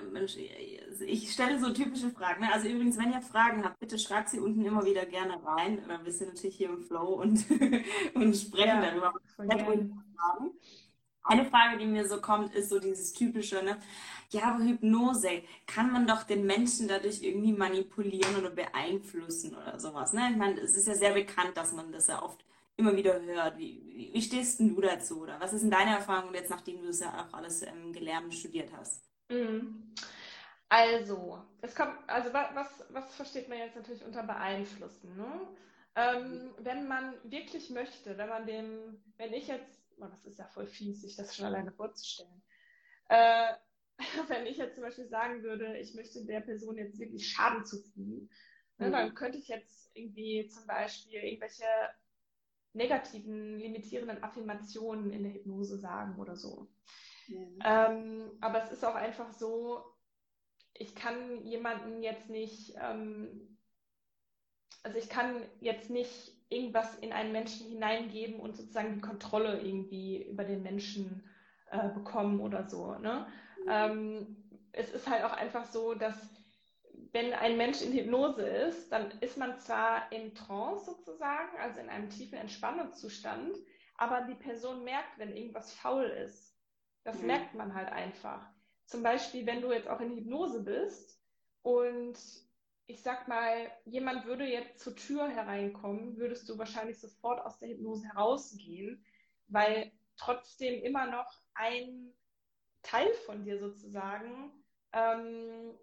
[1.01, 2.43] ich stelle so typische Fragen.
[2.43, 2.53] Ne?
[2.53, 5.83] Also übrigens, wenn ihr Fragen habt, bitte schreibt sie unten immer wieder gerne rein.
[6.05, 7.45] Wir sind natürlich hier im Flow und,
[8.15, 9.15] und sprechen ja, darüber.
[11.29, 13.79] Eine Frage, die mir so kommt, ist so dieses typische, ne?
[14.31, 20.13] ja, aber Hypnose, kann man doch den Menschen dadurch irgendwie manipulieren oder beeinflussen oder sowas.
[20.13, 20.29] Ne?
[20.31, 22.45] Ich meine, es ist ja sehr bekannt, dass man das ja oft
[22.77, 23.59] immer wieder hört.
[23.59, 25.23] Wie, wie stehst du dazu?
[25.23, 28.27] Oder was ist denn deine Erfahrung jetzt, nachdem du das ja auch alles ähm, gelernt
[28.27, 29.03] und studiert hast?
[29.31, 29.95] Mhm.
[30.69, 35.17] Also, es kommt, also was, was versteht man jetzt natürlich unter beeinflussen?
[35.17, 35.41] Ne?
[35.97, 40.47] Ähm, wenn man wirklich möchte, wenn man dem, wenn ich jetzt, oh, das ist ja
[40.47, 42.43] voll fies, sich das schon alleine vorzustellen,
[43.09, 43.53] äh,
[44.29, 48.31] wenn ich jetzt zum Beispiel sagen würde, ich möchte der Person jetzt wirklich Schaden zufügen,
[48.79, 48.93] ne, mhm.
[48.93, 51.65] dann könnte ich jetzt irgendwie zum Beispiel irgendwelche
[52.75, 56.69] negativen, limitierenden Affirmationen in der Hypnose sagen oder so.
[57.27, 57.59] Mhm.
[57.65, 59.85] Ähm, aber es ist auch einfach so,
[60.75, 63.59] ich kann jemanden jetzt nicht, ähm,
[64.83, 70.23] also ich kann jetzt nicht irgendwas in einen Menschen hineingeben und sozusagen die Kontrolle irgendwie
[70.23, 71.29] über den Menschen
[71.71, 72.95] äh, bekommen oder so.
[72.95, 73.27] Ne?
[73.69, 74.37] Ähm,
[74.73, 76.17] es ist halt auch einfach so, dass
[77.13, 81.89] wenn ein Mensch in Hypnose ist, dann ist man zwar in Trance sozusagen, also in
[81.89, 83.57] einem tiefen Entspannungszustand,
[83.97, 86.57] aber die Person merkt, wenn irgendwas faul ist.
[87.05, 87.27] Das mhm.
[87.27, 88.47] merkt man halt einfach.
[88.87, 91.21] Zum Beispiel, wenn du jetzt auch in Hypnose bist
[91.63, 92.19] und
[92.89, 97.69] ich sag mal, jemand würde jetzt zur Tür hereinkommen, würdest du wahrscheinlich sofort aus der
[97.69, 99.05] Hypnose herausgehen,
[99.49, 102.15] weil trotzdem immer noch ein
[102.83, 104.51] Teil von dir sozusagen
[104.93, 105.79] ähm,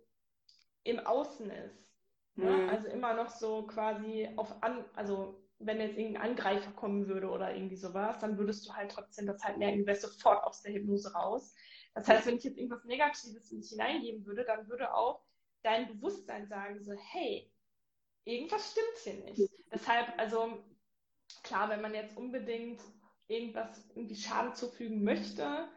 [0.84, 1.96] im Außen ist.
[2.36, 2.50] Ne?
[2.50, 2.70] Mhm.
[2.70, 7.56] Also immer noch so quasi auf an, also wenn jetzt irgendein Angreifer kommen würde oder
[7.56, 10.74] irgendwie sowas, dann würdest du halt trotzdem das halt merken, du wärst sofort aus der
[10.74, 11.54] Hypnose raus.
[11.94, 15.24] Das heißt, wenn ich jetzt irgendwas Negatives in dich hineingeben würde, dann würde auch
[15.66, 17.52] dein Bewusstsein sagen, so, hey,
[18.24, 19.52] irgendwas stimmt hier nicht.
[19.74, 20.64] Deshalb, also
[21.44, 22.82] klar, wenn man jetzt unbedingt
[23.28, 25.68] irgendwas irgendwie Schaden zufügen möchte,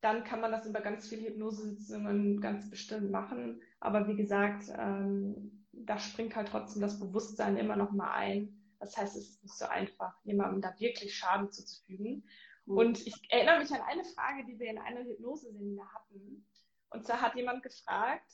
[0.00, 3.62] dann kann man das über ganz viele Hypnosesitzungen ganz bestimmt machen.
[3.80, 8.74] Aber wie gesagt, ähm, da springt halt trotzdem das Bewusstsein immer noch mal ein.
[8.80, 12.26] Das heißt, es ist nicht so einfach, jemandem da wirklich Schaden zuzufügen.
[12.66, 12.76] Mhm.
[12.76, 16.46] Und ich erinnere mich an eine Frage, die wir in einer Hypnoseseminar hatten.
[16.90, 18.30] Und zwar hat jemand gefragt,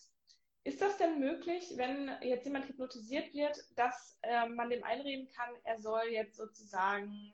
[0.64, 5.48] ist das denn möglich, wenn jetzt jemand hypnotisiert wird, dass äh, man dem einreden kann,
[5.64, 7.32] er soll jetzt sozusagen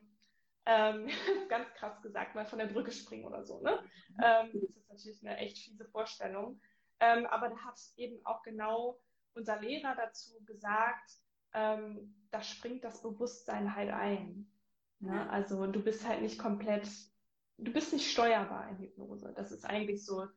[0.65, 1.07] ähm,
[1.49, 3.59] ganz krass gesagt, mal von der Brücke springen oder so.
[3.61, 3.79] Ne?
[4.09, 4.23] Mhm.
[4.23, 6.59] Ähm, das ist natürlich eine echt fiese Vorstellung.
[6.99, 8.99] Ähm, aber da hat eben auch genau
[9.33, 11.11] unser Lehrer dazu gesagt,
[11.53, 14.49] ähm, da springt das Bewusstsein halt ein.
[14.99, 15.29] Ne?
[15.29, 16.87] Also du bist halt nicht komplett,
[17.57, 19.33] du bist nicht steuerbar in Hypnose.
[19.35, 20.27] Das ist eigentlich so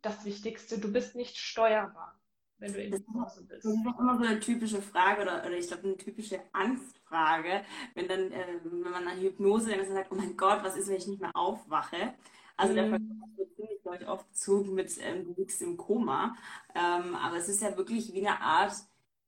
[0.00, 0.78] das Wichtigste.
[0.78, 2.18] Du bist nicht steuerbar
[2.58, 3.64] wenn du in Hypnose bist?
[3.64, 7.62] Das ist immer so eine typische Frage oder, oder ich glaube eine typische Angstfrage,
[7.94, 10.88] wenn dann, äh, wenn man an Hypnose denkt, dann sagt, oh mein Gott, was ist,
[10.88, 12.14] wenn ich nicht mehr aufwache?
[12.56, 12.76] Also mhm.
[12.76, 16.36] der Vergleich wird ziemlich, glaube ich, oft gezogen mit, ähm, du liegst im Koma.
[16.74, 18.72] Ähm, aber es ist ja wirklich wie eine Art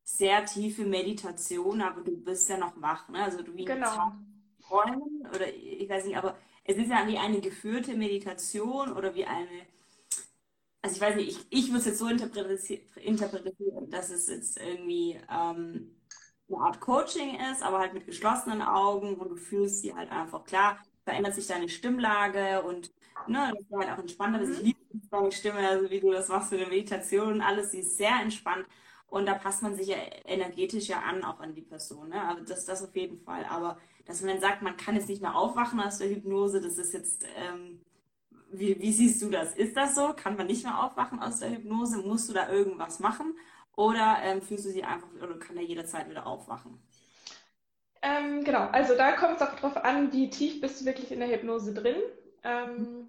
[0.05, 3.09] sehr tiefe Meditation, aber du bist ja noch wach.
[3.11, 3.23] Ne?
[3.23, 4.13] Also du wie genau.
[4.63, 9.25] Träumen oder ich weiß nicht, aber es ist ja wie eine geführte Meditation oder wie
[9.25, 9.67] eine
[10.83, 15.19] also ich weiß nicht, ich, ich würde es jetzt so interpretieren, dass es jetzt irgendwie
[15.31, 15.97] ähm,
[16.49, 20.45] eine Art Coaching ist, aber halt mit geschlossenen Augen und du fühlst sie halt einfach
[20.45, 22.93] klar, verändert sich deine Stimmlage und
[23.27, 24.39] ne, das ist halt auch entspannter.
[24.41, 24.53] Mhm.
[24.53, 24.79] Ich liebe
[25.11, 28.21] deine Stimme, also wie du das machst für eine Meditation und alles, sie ist sehr
[28.21, 28.67] entspannt
[29.09, 32.11] und da passt man sich ja energetisch ja an, auch an die Person.
[32.11, 32.23] Ne?
[32.23, 33.45] Also das, das auf jeden Fall.
[33.47, 36.79] Aber dass man dann sagt, man kann jetzt nicht mehr aufwachen aus der Hypnose, das
[36.79, 37.81] ist jetzt ähm,
[38.51, 39.55] wie, wie siehst du das?
[39.55, 40.13] Ist das so?
[40.15, 41.99] Kann man nicht mehr aufwachen aus der Hypnose?
[41.99, 43.37] Musst du da irgendwas machen?
[43.77, 46.83] Oder ähm, fühlst du sie einfach oder kann er jederzeit wieder aufwachen?
[48.03, 51.21] Ähm, genau, also da kommt es auch darauf an, wie tief bist du wirklich in
[51.21, 51.97] der Hypnose drin.
[52.43, 53.09] Ähm,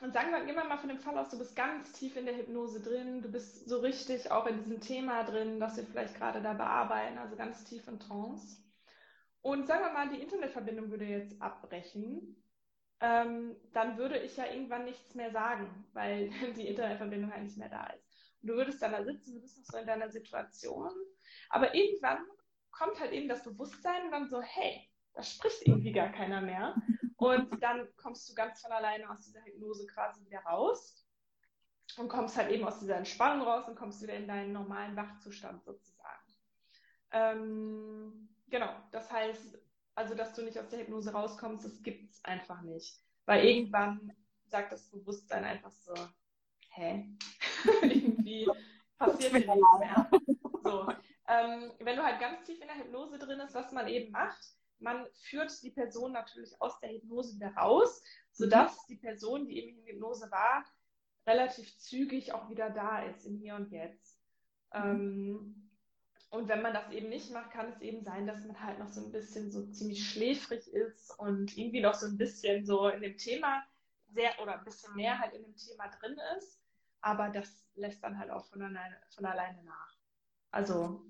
[0.00, 2.36] und sagen wir, gehen mal von dem Fall aus, du bist ganz tief in der
[2.36, 6.40] Hypnose drin, du bist so richtig auch in diesem Thema drin, das wir vielleicht gerade
[6.40, 8.58] da bearbeiten, also ganz tief in Trance.
[9.42, 12.36] Und sagen wir mal, die Internetverbindung würde jetzt abbrechen
[13.00, 17.68] ähm, dann würde ich ja irgendwann nichts mehr sagen, weil die Internetverbindung halt nicht mehr
[17.68, 18.06] da ist.
[18.42, 20.92] Und du würdest dann da sitzen, du bist noch so in deiner Situation,
[21.50, 22.18] aber irgendwann
[22.70, 26.76] kommt halt eben das Bewusstsein und dann so, hey, da spricht irgendwie gar keiner mehr.
[27.16, 31.04] Und dann kommst du ganz von alleine aus dieser Hypnose quasi wieder raus
[31.96, 35.64] und kommst halt eben aus dieser Entspannung raus und kommst wieder in deinen normalen Wachzustand
[35.64, 35.98] sozusagen.
[37.10, 39.58] Ähm, genau, das heißt,
[39.98, 43.02] also dass du nicht aus der Hypnose rauskommst, das gibt es einfach nicht.
[43.26, 44.12] Weil irgendwann
[44.46, 45.92] sagt das Bewusstsein einfach so,
[46.70, 47.04] hä?
[47.82, 48.48] Irgendwie
[48.96, 50.10] passiert hier nichts mehr.
[50.62, 50.88] So.
[51.26, 54.38] Ähm, wenn du halt ganz tief in der Hypnose drin ist, was man eben macht,
[54.78, 59.78] man führt die Person natürlich aus der Hypnose wieder raus, sodass die Person, die eben
[59.80, 60.64] in Hypnose war,
[61.26, 64.16] relativ zügig auch wieder da ist im Hier und Jetzt.
[64.72, 65.67] Ähm,
[66.30, 68.88] und wenn man das eben nicht macht, kann es eben sein, dass man halt noch
[68.88, 73.00] so ein bisschen so ziemlich schläfrig ist und irgendwie noch so ein bisschen so in
[73.00, 73.62] dem Thema
[74.12, 76.60] sehr oder ein bisschen mehr halt in dem Thema drin ist.
[77.00, 79.94] Aber das lässt dann halt auch von alleine, von alleine nach.
[80.50, 81.02] Also,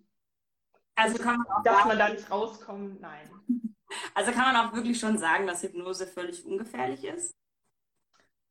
[0.95, 3.31] also kann man auch dass man da nicht rauskommt, nein.
[4.15, 7.35] Also kann man auch wirklich schon sagen, dass Hypnose völlig ungefährlich ist?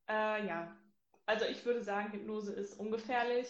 [0.10, 0.75] Äh, ja.
[1.27, 3.47] Also ich würde sagen, Hypnose ist ungefährlich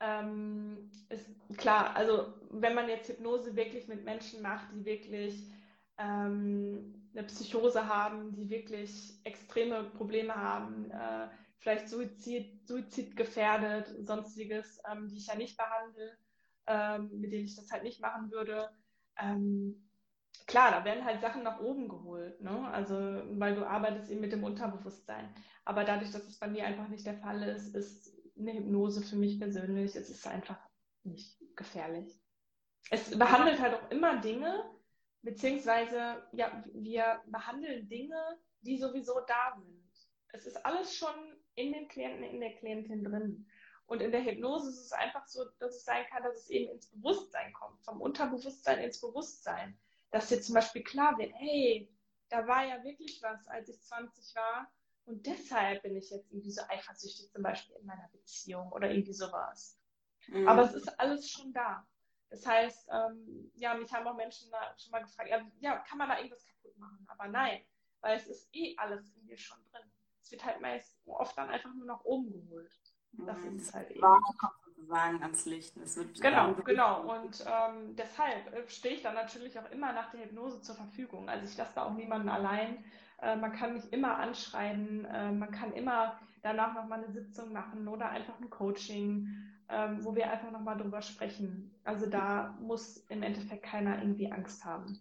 [0.00, 5.50] ähm, ist klar, also wenn man jetzt Hypnose wirklich mit Menschen macht, die wirklich
[5.98, 14.80] ähm, eine Psychose haben, die wirklich extreme Probleme haben, äh, vielleicht Suizid, Suizid gefährdet, sonstiges,
[14.90, 16.16] ähm, die ich ja nicht behandle,
[16.66, 18.70] ähm, mit denen ich das halt nicht machen würde.
[19.18, 19.90] Ähm,
[20.46, 22.68] klar, da werden halt Sachen nach oben geholt, ne?
[22.72, 25.28] Also, weil du arbeitest eben mit dem Unterbewusstsein.
[25.64, 28.09] Aber dadurch, dass es bei mir einfach nicht der Fall ist, ist
[28.40, 30.58] eine Hypnose für mich persönlich, es ist einfach
[31.04, 32.20] nicht gefährlich.
[32.90, 34.64] Es behandelt halt auch immer Dinge,
[35.22, 39.80] beziehungsweise ja, wir behandeln Dinge, die sowieso da sind.
[40.32, 41.14] Es ist alles schon
[41.54, 43.46] in den Klienten, in der Klientin drin.
[43.86, 46.70] Und in der Hypnose ist es einfach so, dass es sein kann, dass es eben
[46.70, 49.76] ins Bewusstsein kommt, vom Unterbewusstsein ins Bewusstsein.
[50.12, 51.92] Dass dir zum Beispiel klar wird, hey,
[52.28, 54.70] da war ja wirklich was, als ich 20 war.
[55.10, 59.12] Und deshalb bin ich jetzt irgendwie so eifersüchtig, zum Beispiel in meiner Beziehung oder irgendwie
[59.12, 59.76] sowas.
[60.28, 60.46] Mhm.
[60.46, 61.84] Aber es ist alles schon da.
[62.28, 65.98] Das heißt, ähm, ja, mich haben auch Menschen da schon mal gefragt, ja, ja, kann
[65.98, 67.04] man da irgendwas kaputt machen?
[67.08, 67.60] Aber nein,
[68.02, 69.90] weil es ist eh alles in dir schon drin.
[70.22, 72.72] Es wird halt meist oft dann einfach nur nach oben geholt.
[73.12, 73.56] Das mhm.
[73.56, 74.00] ist halt eben.
[74.00, 75.76] kommt sozusagen ans Licht.
[75.78, 77.16] Es wird genau, genau.
[77.16, 81.28] Und ähm, deshalb äh, stehe ich dann natürlich auch immer nach der Hypnose zur Verfügung.
[81.28, 82.84] Also ich lasse da auch niemanden allein.
[83.22, 85.04] Äh, man kann mich immer anschreiben.
[85.04, 89.28] Äh, man kann immer danach nochmal eine Sitzung machen oder einfach ein Coaching,
[89.68, 91.74] ähm, wo wir einfach nochmal drüber sprechen.
[91.84, 94.98] Also da muss im Endeffekt keiner irgendwie Angst haben.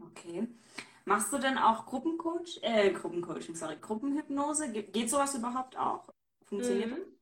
[0.00, 0.48] Okay.
[1.04, 4.72] Machst du denn auch Gruppencoach, äh, Gruppencoaching, sorry, Gruppenhypnose?
[4.72, 6.12] Ge geht sowas überhaupt auch?
[6.44, 7.16] Funktioniert mhm.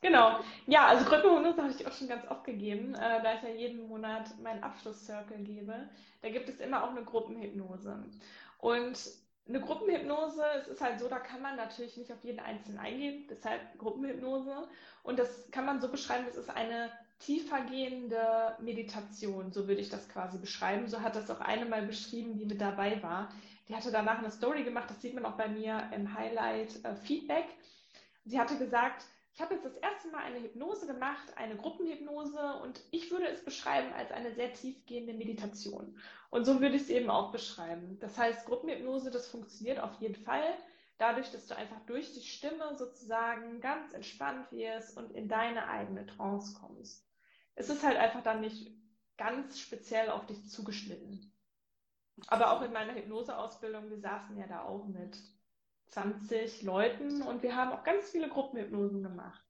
[0.00, 0.40] Genau.
[0.66, 3.88] Ja, also Gruppenhypnose habe ich auch schon ganz oft gegeben, äh, da ich ja jeden
[3.88, 5.88] Monat meinen Abschlusscircle gebe.
[6.20, 8.04] Da gibt es immer auch eine Gruppenhypnose.
[8.58, 8.98] Und
[9.46, 13.26] eine Gruppenhypnose, es ist halt so, da kann man natürlich nicht auf jeden Einzelnen eingehen,
[13.28, 14.68] deshalb Gruppenhypnose.
[15.02, 20.08] Und das kann man so beschreiben, es ist eine tiefergehende Meditation, so würde ich das
[20.08, 20.88] quasi beschreiben.
[20.88, 23.30] So hat das auch eine mal beschrieben, die mit dabei war.
[23.68, 26.94] Die hatte danach eine Story gemacht, das sieht man auch bei mir im Highlight äh,
[26.96, 27.46] Feedback.
[28.24, 29.04] Sie hatte gesagt,
[29.34, 33.44] ich habe jetzt das erste Mal eine Hypnose gemacht, eine Gruppenhypnose und ich würde es
[33.44, 35.98] beschreiben als eine sehr tiefgehende Meditation.
[36.34, 37.96] Und so würde ich es eben auch beschreiben.
[38.00, 40.42] Das heißt, Gruppenhypnose, das funktioniert auf jeden Fall
[40.98, 46.06] dadurch, dass du einfach durch die Stimme sozusagen ganz entspannt wirst und in deine eigene
[46.06, 47.08] Trance kommst.
[47.54, 48.68] Es ist halt einfach dann nicht
[49.16, 51.32] ganz speziell auf dich zugeschnitten.
[52.26, 55.16] Aber auch in meiner Hypnoseausbildung, wir saßen ja da auch mit
[55.90, 59.40] 20 Leuten und wir haben auch ganz viele Gruppenhypnosen gemacht.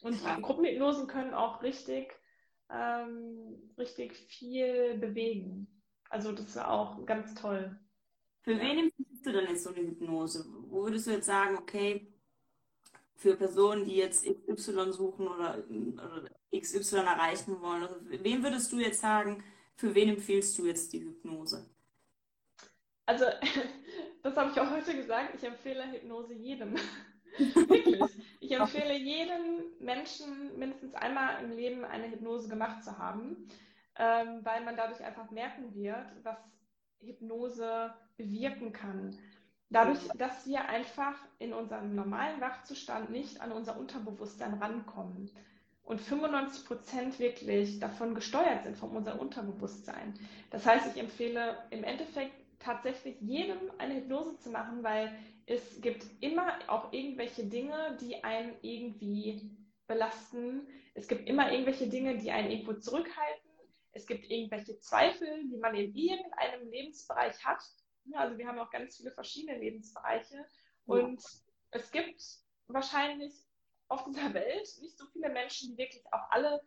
[0.00, 0.40] Und ja.
[0.40, 2.18] Gruppenhypnosen können auch richtig,
[2.70, 5.76] ähm, richtig viel bewegen.
[6.10, 7.78] Also das ist auch ganz toll.
[8.42, 8.60] Für ja.
[8.60, 10.44] wen empfiehlst du denn jetzt so eine Hypnose?
[10.68, 12.12] Wo würdest du jetzt sagen, okay,
[13.14, 18.80] für Personen, die jetzt XY suchen oder, oder XY erreichen wollen, also wem würdest du
[18.80, 19.44] jetzt sagen,
[19.76, 21.70] für wen empfiehlst du jetzt die Hypnose?
[23.06, 23.26] Also
[24.22, 26.74] das habe ich auch heute gesagt, ich empfehle Hypnose jedem.
[27.38, 28.02] Wirklich.
[28.40, 33.48] Ich empfehle jedem Menschen mindestens einmal im Leben eine Hypnose gemacht zu haben,
[34.00, 36.38] ähm, weil man dadurch einfach merken wird, was
[37.00, 39.18] Hypnose bewirken kann.
[39.68, 45.30] Dadurch, dass wir einfach in unserem normalen Wachzustand nicht an unser Unterbewusstsein rankommen
[45.84, 50.14] und 95 Prozent wirklich davon gesteuert sind, von unserem Unterbewusstsein.
[50.50, 55.12] Das heißt, ich empfehle im Endeffekt tatsächlich jedem eine Hypnose zu machen, weil
[55.46, 59.50] es gibt immer auch irgendwelche Dinge, die einen irgendwie
[59.86, 60.66] belasten.
[60.94, 63.49] Es gibt immer irgendwelche Dinge, die einen irgendwo zurückhalten.
[63.92, 67.62] Es gibt irgendwelche Zweifel, die man in irgendeinem Lebensbereich hat.
[68.12, 70.44] Also wir haben auch ganz viele verschiedene Lebensbereiche.
[70.86, 71.22] Und
[71.70, 72.22] es gibt
[72.68, 73.34] wahrscheinlich
[73.88, 76.60] auf dieser Welt nicht so viele Menschen, die wirklich auch alle,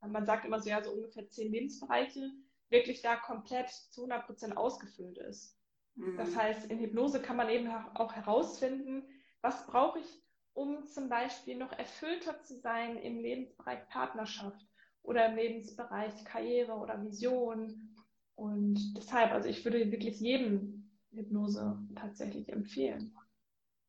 [0.00, 2.30] man sagt immer so, ja, so ungefähr zehn Lebensbereiche,
[2.68, 5.58] wirklich da komplett zu 100 Prozent ausgefüllt ist.
[5.96, 6.16] Mhm.
[6.16, 9.08] Das heißt, in Hypnose kann man eben auch herausfinden,
[9.40, 14.66] was brauche ich, um zum Beispiel noch erfüllter zu sein im Lebensbereich Partnerschaft
[15.02, 17.96] oder im Lebensbereich Karriere oder Vision.
[18.34, 23.14] Und deshalb, also ich würde wirklich jedem Hypnose tatsächlich empfehlen.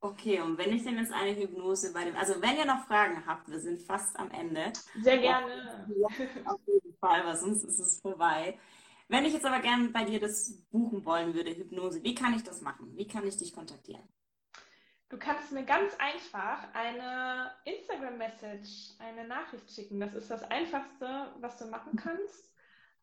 [0.04, 3.24] Okay, und wenn ich denn jetzt eine Hypnose bei dem, also wenn ihr noch Fragen
[3.28, 4.74] habt, wir sind fast am Ende.
[5.00, 5.86] Sehr gerne.
[6.46, 8.58] Auf jeden Fall, weil sonst ist es vorbei.
[9.08, 12.44] Wenn ich jetzt aber gerne bei dir das buchen wollen würde, Hypnose, wie kann ich
[12.44, 12.96] das machen?
[12.96, 14.08] Wie kann ich dich kontaktieren?
[15.12, 20.00] Du kannst mir ganz einfach eine Instagram-Message, eine Nachricht schicken.
[20.00, 22.50] Das ist das Einfachste, was du machen kannst.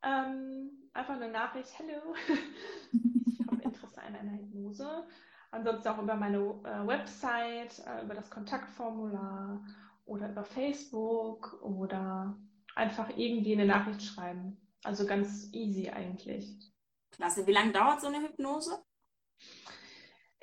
[0.03, 2.15] Ähm, einfach eine Nachricht, hello,
[3.27, 5.07] ich habe Interesse an einer Hypnose.
[5.51, 9.63] Ansonsten auch über meine äh, Website, äh, über das Kontaktformular
[10.07, 12.39] oder über Facebook oder
[12.75, 14.57] einfach irgendwie eine Nachricht schreiben.
[14.83, 16.57] Also ganz easy eigentlich.
[17.11, 17.47] Klasse.
[17.47, 18.83] Wie lange dauert so eine Hypnose?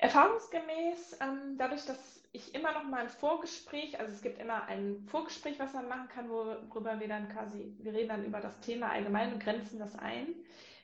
[0.06, 5.04] Erfahrungsgemäß, ähm, dadurch, dass ich immer noch mal ein Vorgespräch, also es gibt immer ein
[5.08, 8.90] Vorgespräch, was man machen kann, worüber wir dann quasi, wir reden dann über das Thema
[8.90, 10.28] allgemein und grenzen das ein.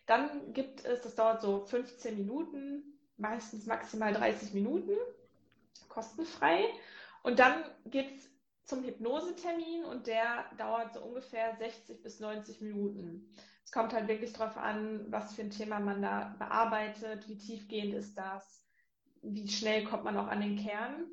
[0.06, 2.82] Dann gibt es, das dauert so 15 Minuten,
[3.16, 4.96] meistens maximal 30 Minuten,
[5.88, 6.64] kostenfrei.
[7.22, 8.28] Und dann geht es
[8.64, 13.30] zum Hypnosetermin und der dauert so ungefähr 60 bis 90 Minuten.
[13.64, 17.94] Es kommt halt wirklich darauf an, was für ein Thema man da bearbeitet, wie tiefgehend
[17.94, 18.62] ist das,
[19.22, 21.06] wie schnell kommt man auch an den Kern.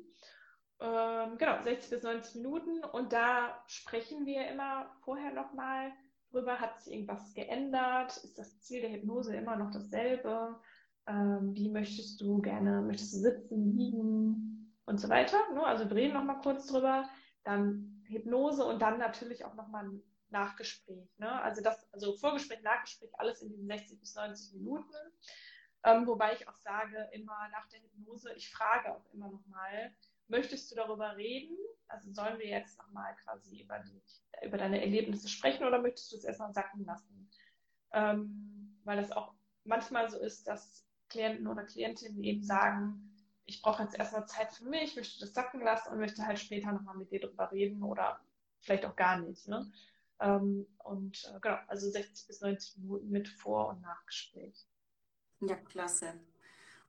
[0.80, 5.92] Ähm, genau, 60 bis 90 Minuten und da sprechen wir immer vorher nochmal
[6.30, 10.58] drüber, hat sich irgendwas geändert, ist das Ziel der Hypnose immer noch dasselbe,
[11.06, 15.36] ähm, wie möchtest du gerne, möchtest du sitzen, liegen und so weiter.
[15.52, 15.64] Ne?
[15.64, 17.08] Also wir reden nochmal kurz drüber,
[17.44, 21.08] dann Hypnose und dann natürlich auch nochmal ein Nachgespräch.
[21.18, 21.30] Ne?
[21.42, 24.94] Also das, also Vorgespräch, Nachgespräch, alles in diesen 60 bis 90 Minuten.
[25.84, 29.94] Ähm, wobei ich auch sage, immer nach der Hypnose, ich frage auch immer nochmal,
[30.28, 31.56] möchtest du darüber reden?
[31.88, 34.02] Also sollen wir jetzt nochmal quasi über, die,
[34.46, 37.30] über deine Erlebnisse sprechen oder möchtest du es erstmal sacken lassen?
[37.92, 43.10] Ähm, weil das auch manchmal so ist, dass Klienten oder Klientinnen eben sagen,
[43.46, 46.72] ich brauche jetzt erstmal Zeit für mich, möchte das sacken lassen und möchte halt später
[46.72, 48.20] nochmal mit dir darüber reden oder
[48.60, 49.48] vielleicht auch gar nicht.
[49.48, 49.70] Ne?
[50.20, 54.69] Ähm, und äh, genau, also 60 bis 90 Minuten mit Vor- und Nachgespräch.
[55.40, 56.14] Ja, klasse.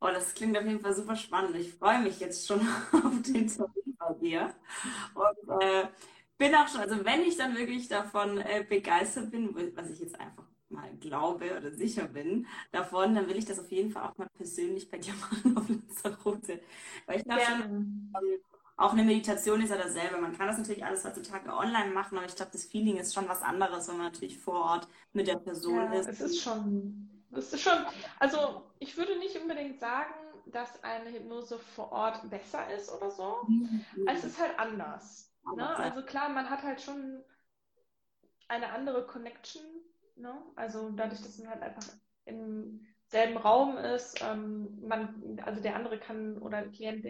[0.02, 1.56] Oh, das klingt auf jeden Fall super spannend.
[1.58, 2.62] Ich freue mich jetzt schon
[2.94, 4.56] auf den Termin bei dir.
[5.16, 5.88] Und äh,
[6.38, 10.20] bin auch schon, also wenn ich dann wirklich davon äh, begeistert bin, was ich jetzt
[10.20, 14.18] einfach mal glaube oder sicher bin davon, dann will ich das auf jeden Fall auch
[14.18, 16.62] mal persönlich bei dir machen auf Lanzarote.
[17.08, 17.66] Weil ich glaube schon,
[18.78, 20.18] auch eine Meditation ist ja dasselbe.
[20.20, 23.28] Man kann das natürlich alles heutzutage online machen, aber ich glaube, das Feeling ist schon
[23.30, 26.08] was anderes, wenn man natürlich vor Ort mit der Person ja, ist.
[26.08, 27.86] Es ist schon, es ist schon,
[28.20, 30.14] also ich würde nicht unbedingt sagen,
[30.48, 33.44] dass eine Hypnose vor Ort besser ist oder so.
[33.48, 33.86] Mhm.
[34.08, 35.34] Es ist halt anders.
[35.56, 35.76] Ne?
[35.76, 37.24] Also klar, man hat halt schon
[38.48, 39.64] eine andere Connection.
[40.16, 40.34] Ne?
[40.56, 41.94] Also dadurch, dass man halt einfach
[42.26, 47.06] im selben Raum ist, ähm, man, also der andere kann oder der Klient,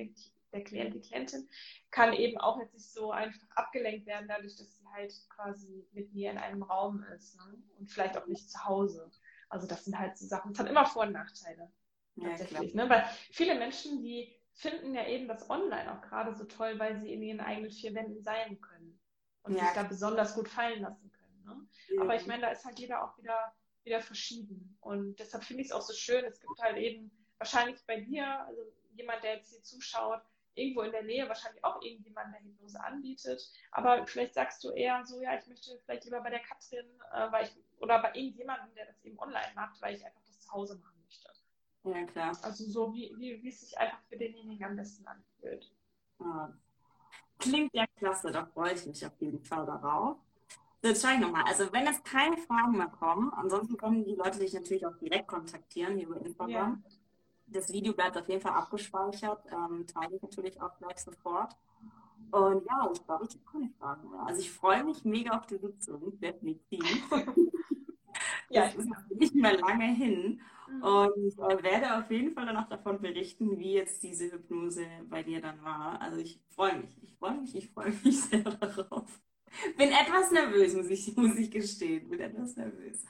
[0.53, 1.47] der Klient, die Klientin
[1.91, 6.13] kann eben auch jetzt nicht so einfach abgelenkt werden, dadurch, dass sie halt quasi mit
[6.13, 7.61] mir in einem Raum ist ne?
[7.77, 9.11] und vielleicht auch nicht zu Hause.
[9.51, 10.53] Also das sind halt so Sachen.
[10.53, 11.71] Es hat immer Vor- und Nachteile
[12.19, 12.73] tatsächlich.
[12.73, 12.89] Ja, ne?
[12.89, 17.13] Weil viele Menschen, die finden ja eben das Online auch gerade so toll, weil sie
[17.13, 18.99] in ihren eigenen vier Wänden sein können
[19.43, 19.65] und ja.
[19.65, 21.43] sich da besonders gut fallen lassen können.
[21.45, 21.67] Ne?
[21.95, 22.01] Ja.
[22.01, 24.77] Aber ich meine, da ist halt jeder auch wieder, wieder verschieden.
[24.81, 26.23] Und deshalb finde ich es auch so schön.
[26.25, 28.61] Es gibt halt eben wahrscheinlich bei dir, also
[28.93, 30.21] jemand, der jetzt hier zuschaut,
[30.53, 33.41] irgendwo in der Nähe wahrscheinlich auch irgendjemand, der Hypnose anbietet.
[33.71, 37.31] Aber vielleicht sagst du eher so, ja, ich möchte vielleicht lieber bei der Katrin, äh,
[37.31, 37.51] weil ich,
[37.81, 41.01] oder bei irgendjemandem, der das eben online macht, weil ich einfach das zu Hause machen
[41.03, 41.29] möchte.
[41.83, 42.37] Ja, klar.
[42.43, 45.71] Also so, wie, wie, wie es sich einfach für denjenigen am besten anfühlt.
[46.19, 46.53] Ja.
[47.39, 50.17] Klingt ja klasse, da freue ich mich auf jeden Fall darauf.
[50.83, 51.43] So, jetzt schaue ich nochmal.
[51.47, 55.27] Also wenn es keine Fragen mehr kommen, ansonsten können die Leute dich natürlich auch direkt
[55.27, 56.83] kontaktieren hier über Instagram.
[56.83, 56.91] Ja
[57.51, 61.55] das Video bleibt auf jeden Fall abgespeichert, ähm, teile ich natürlich auch gleich sofort.
[62.31, 64.25] Und ja, ich glaube, ich habe keine Fragen mehr.
[64.25, 66.81] Also ich freue mich mega auf die Sitzung, definitiv.
[68.51, 70.41] ja, es ist nicht mehr lange hin.
[70.69, 70.83] Mhm.
[70.83, 74.85] Und ich äh, werde auf jeden Fall dann auch davon berichten, wie jetzt diese Hypnose
[75.09, 76.01] bei dir dann war.
[76.01, 79.21] Also ich freue mich, ich freue mich, ich freue mich sehr darauf.
[79.77, 82.09] Bin etwas nervös, muss ich, muss ich gestehen.
[82.09, 83.03] Bin etwas nervös.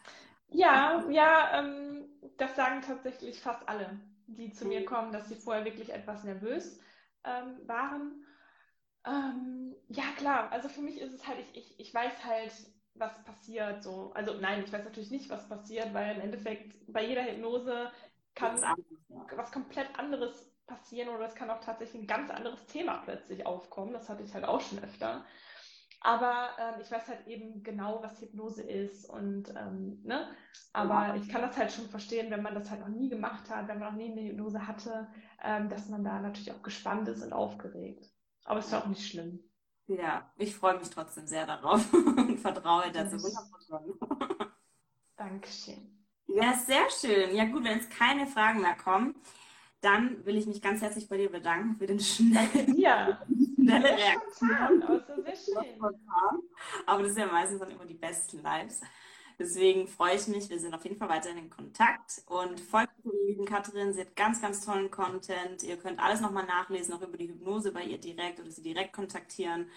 [0.50, 4.00] Ja, ja, ähm, das sagen tatsächlich fast alle
[4.36, 6.80] die zu mir kommen, dass sie vorher wirklich etwas nervös
[7.24, 8.26] ähm, waren.
[9.06, 12.52] Ähm, ja, klar, also für mich ist es halt, ich, ich, ich weiß halt,
[12.96, 14.12] was passiert so.
[14.14, 17.92] Also nein, ich weiß natürlich nicht, was passiert, weil im Endeffekt bei jeder Hypnose
[18.36, 18.64] kann
[19.36, 23.94] was komplett anderes passieren oder es kann auch tatsächlich ein ganz anderes Thema plötzlich aufkommen.
[23.94, 25.26] Das hatte ich halt auch schon öfter.
[26.02, 30.28] Aber ähm, ich weiß halt eben genau, was Hypnose ist und ähm, ne,
[30.74, 33.68] aber ich kann das halt schon verstehen, wenn man das halt noch nie gemacht hat,
[33.68, 35.08] wenn man noch nie eine Hypnose hatte,
[35.44, 38.10] ähm, dass man da natürlich auch gespannt ist und aufgeregt.
[38.46, 39.51] Aber es ist ja auch nicht schlimm.
[39.98, 43.18] Ja, ich freue mich trotzdem sehr darauf und vertraue dazu.
[45.18, 46.06] Dankeschön.
[46.28, 47.36] Ja, sehr schön.
[47.36, 49.16] Ja gut, wenn es keine Fragen mehr kommen,
[49.82, 53.22] dann will ich mich ganz herzlich bei dir bedanken für den schnellen, ja.
[53.56, 55.04] schnelle Reaktion.
[55.26, 56.00] sehr schön.
[56.86, 58.82] Aber das ist ja meistens dann immer die besten Lives.
[59.42, 60.52] Deswegen freue ich mich.
[60.52, 63.92] Wir sind auf jeden Fall weiterhin in Kontakt und folgt der lieben Katrin.
[63.92, 65.64] Sie hat ganz, ganz tollen Content.
[65.64, 68.94] Ihr könnt alles nochmal nachlesen, auch über die Hypnose bei ihr direkt oder sie direkt
[68.94, 69.68] kontaktieren.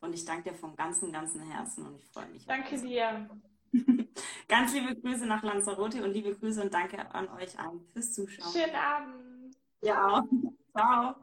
[0.00, 2.46] Und ich danke dir vom ganzen, ganzen Herzen und ich freue mich.
[2.46, 3.28] Danke dir.
[4.48, 8.50] Ganz liebe Grüße nach Lanzarote und liebe Grüße und danke an euch allen fürs Zuschauen.
[8.52, 9.56] Schönen Abend.
[9.82, 10.24] Ja,
[10.72, 11.14] ciao.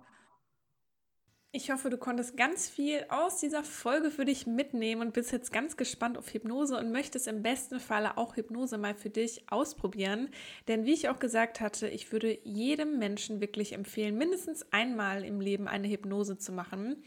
[1.54, 5.54] Ich hoffe, du konntest ganz viel aus dieser Folge für dich mitnehmen und bist jetzt
[5.54, 10.30] ganz gespannt auf Hypnose und möchtest im besten Falle auch Hypnose mal für dich ausprobieren.
[10.68, 15.40] Denn wie ich auch gesagt hatte, ich würde jedem Menschen wirklich empfehlen, mindestens einmal im
[15.40, 17.04] Leben eine Hypnose zu machen.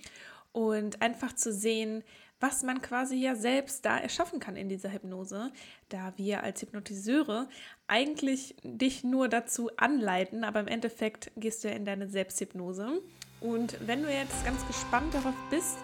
[0.52, 2.02] und einfach zu sehen,
[2.40, 5.52] was man quasi ja selbst da erschaffen kann in dieser Hypnose,
[5.90, 7.48] da wir als Hypnotiseure
[7.86, 13.00] eigentlich dich nur dazu anleiten, aber im Endeffekt gehst du ja in deine Selbsthypnose.
[13.40, 15.78] Und wenn du jetzt ganz gespannt darauf bist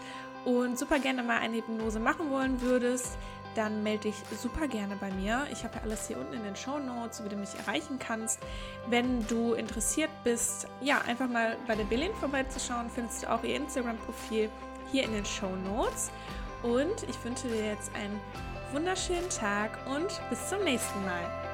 [0.44, 3.16] und super gerne mal eine Hypnose machen wollen würdest,
[3.54, 5.46] dann melde dich super gerne bei mir.
[5.50, 8.38] Ich habe ja alles hier unten in den Show Notes, wie du mich erreichen kannst.
[8.88, 13.56] Wenn du interessiert bist, ja, einfach mal bei der Berlin vorbeizuschauen, findest du auch ihr
[13.56, 14.50] Instagram-Profil
[14.92, 16.10] hier in den Show Notes.
[16.62, 18.20] Und ich wünsche dir jetzt einen
[18.72, 21.45] wunderschönen Tag und bis zum nächsten Mal.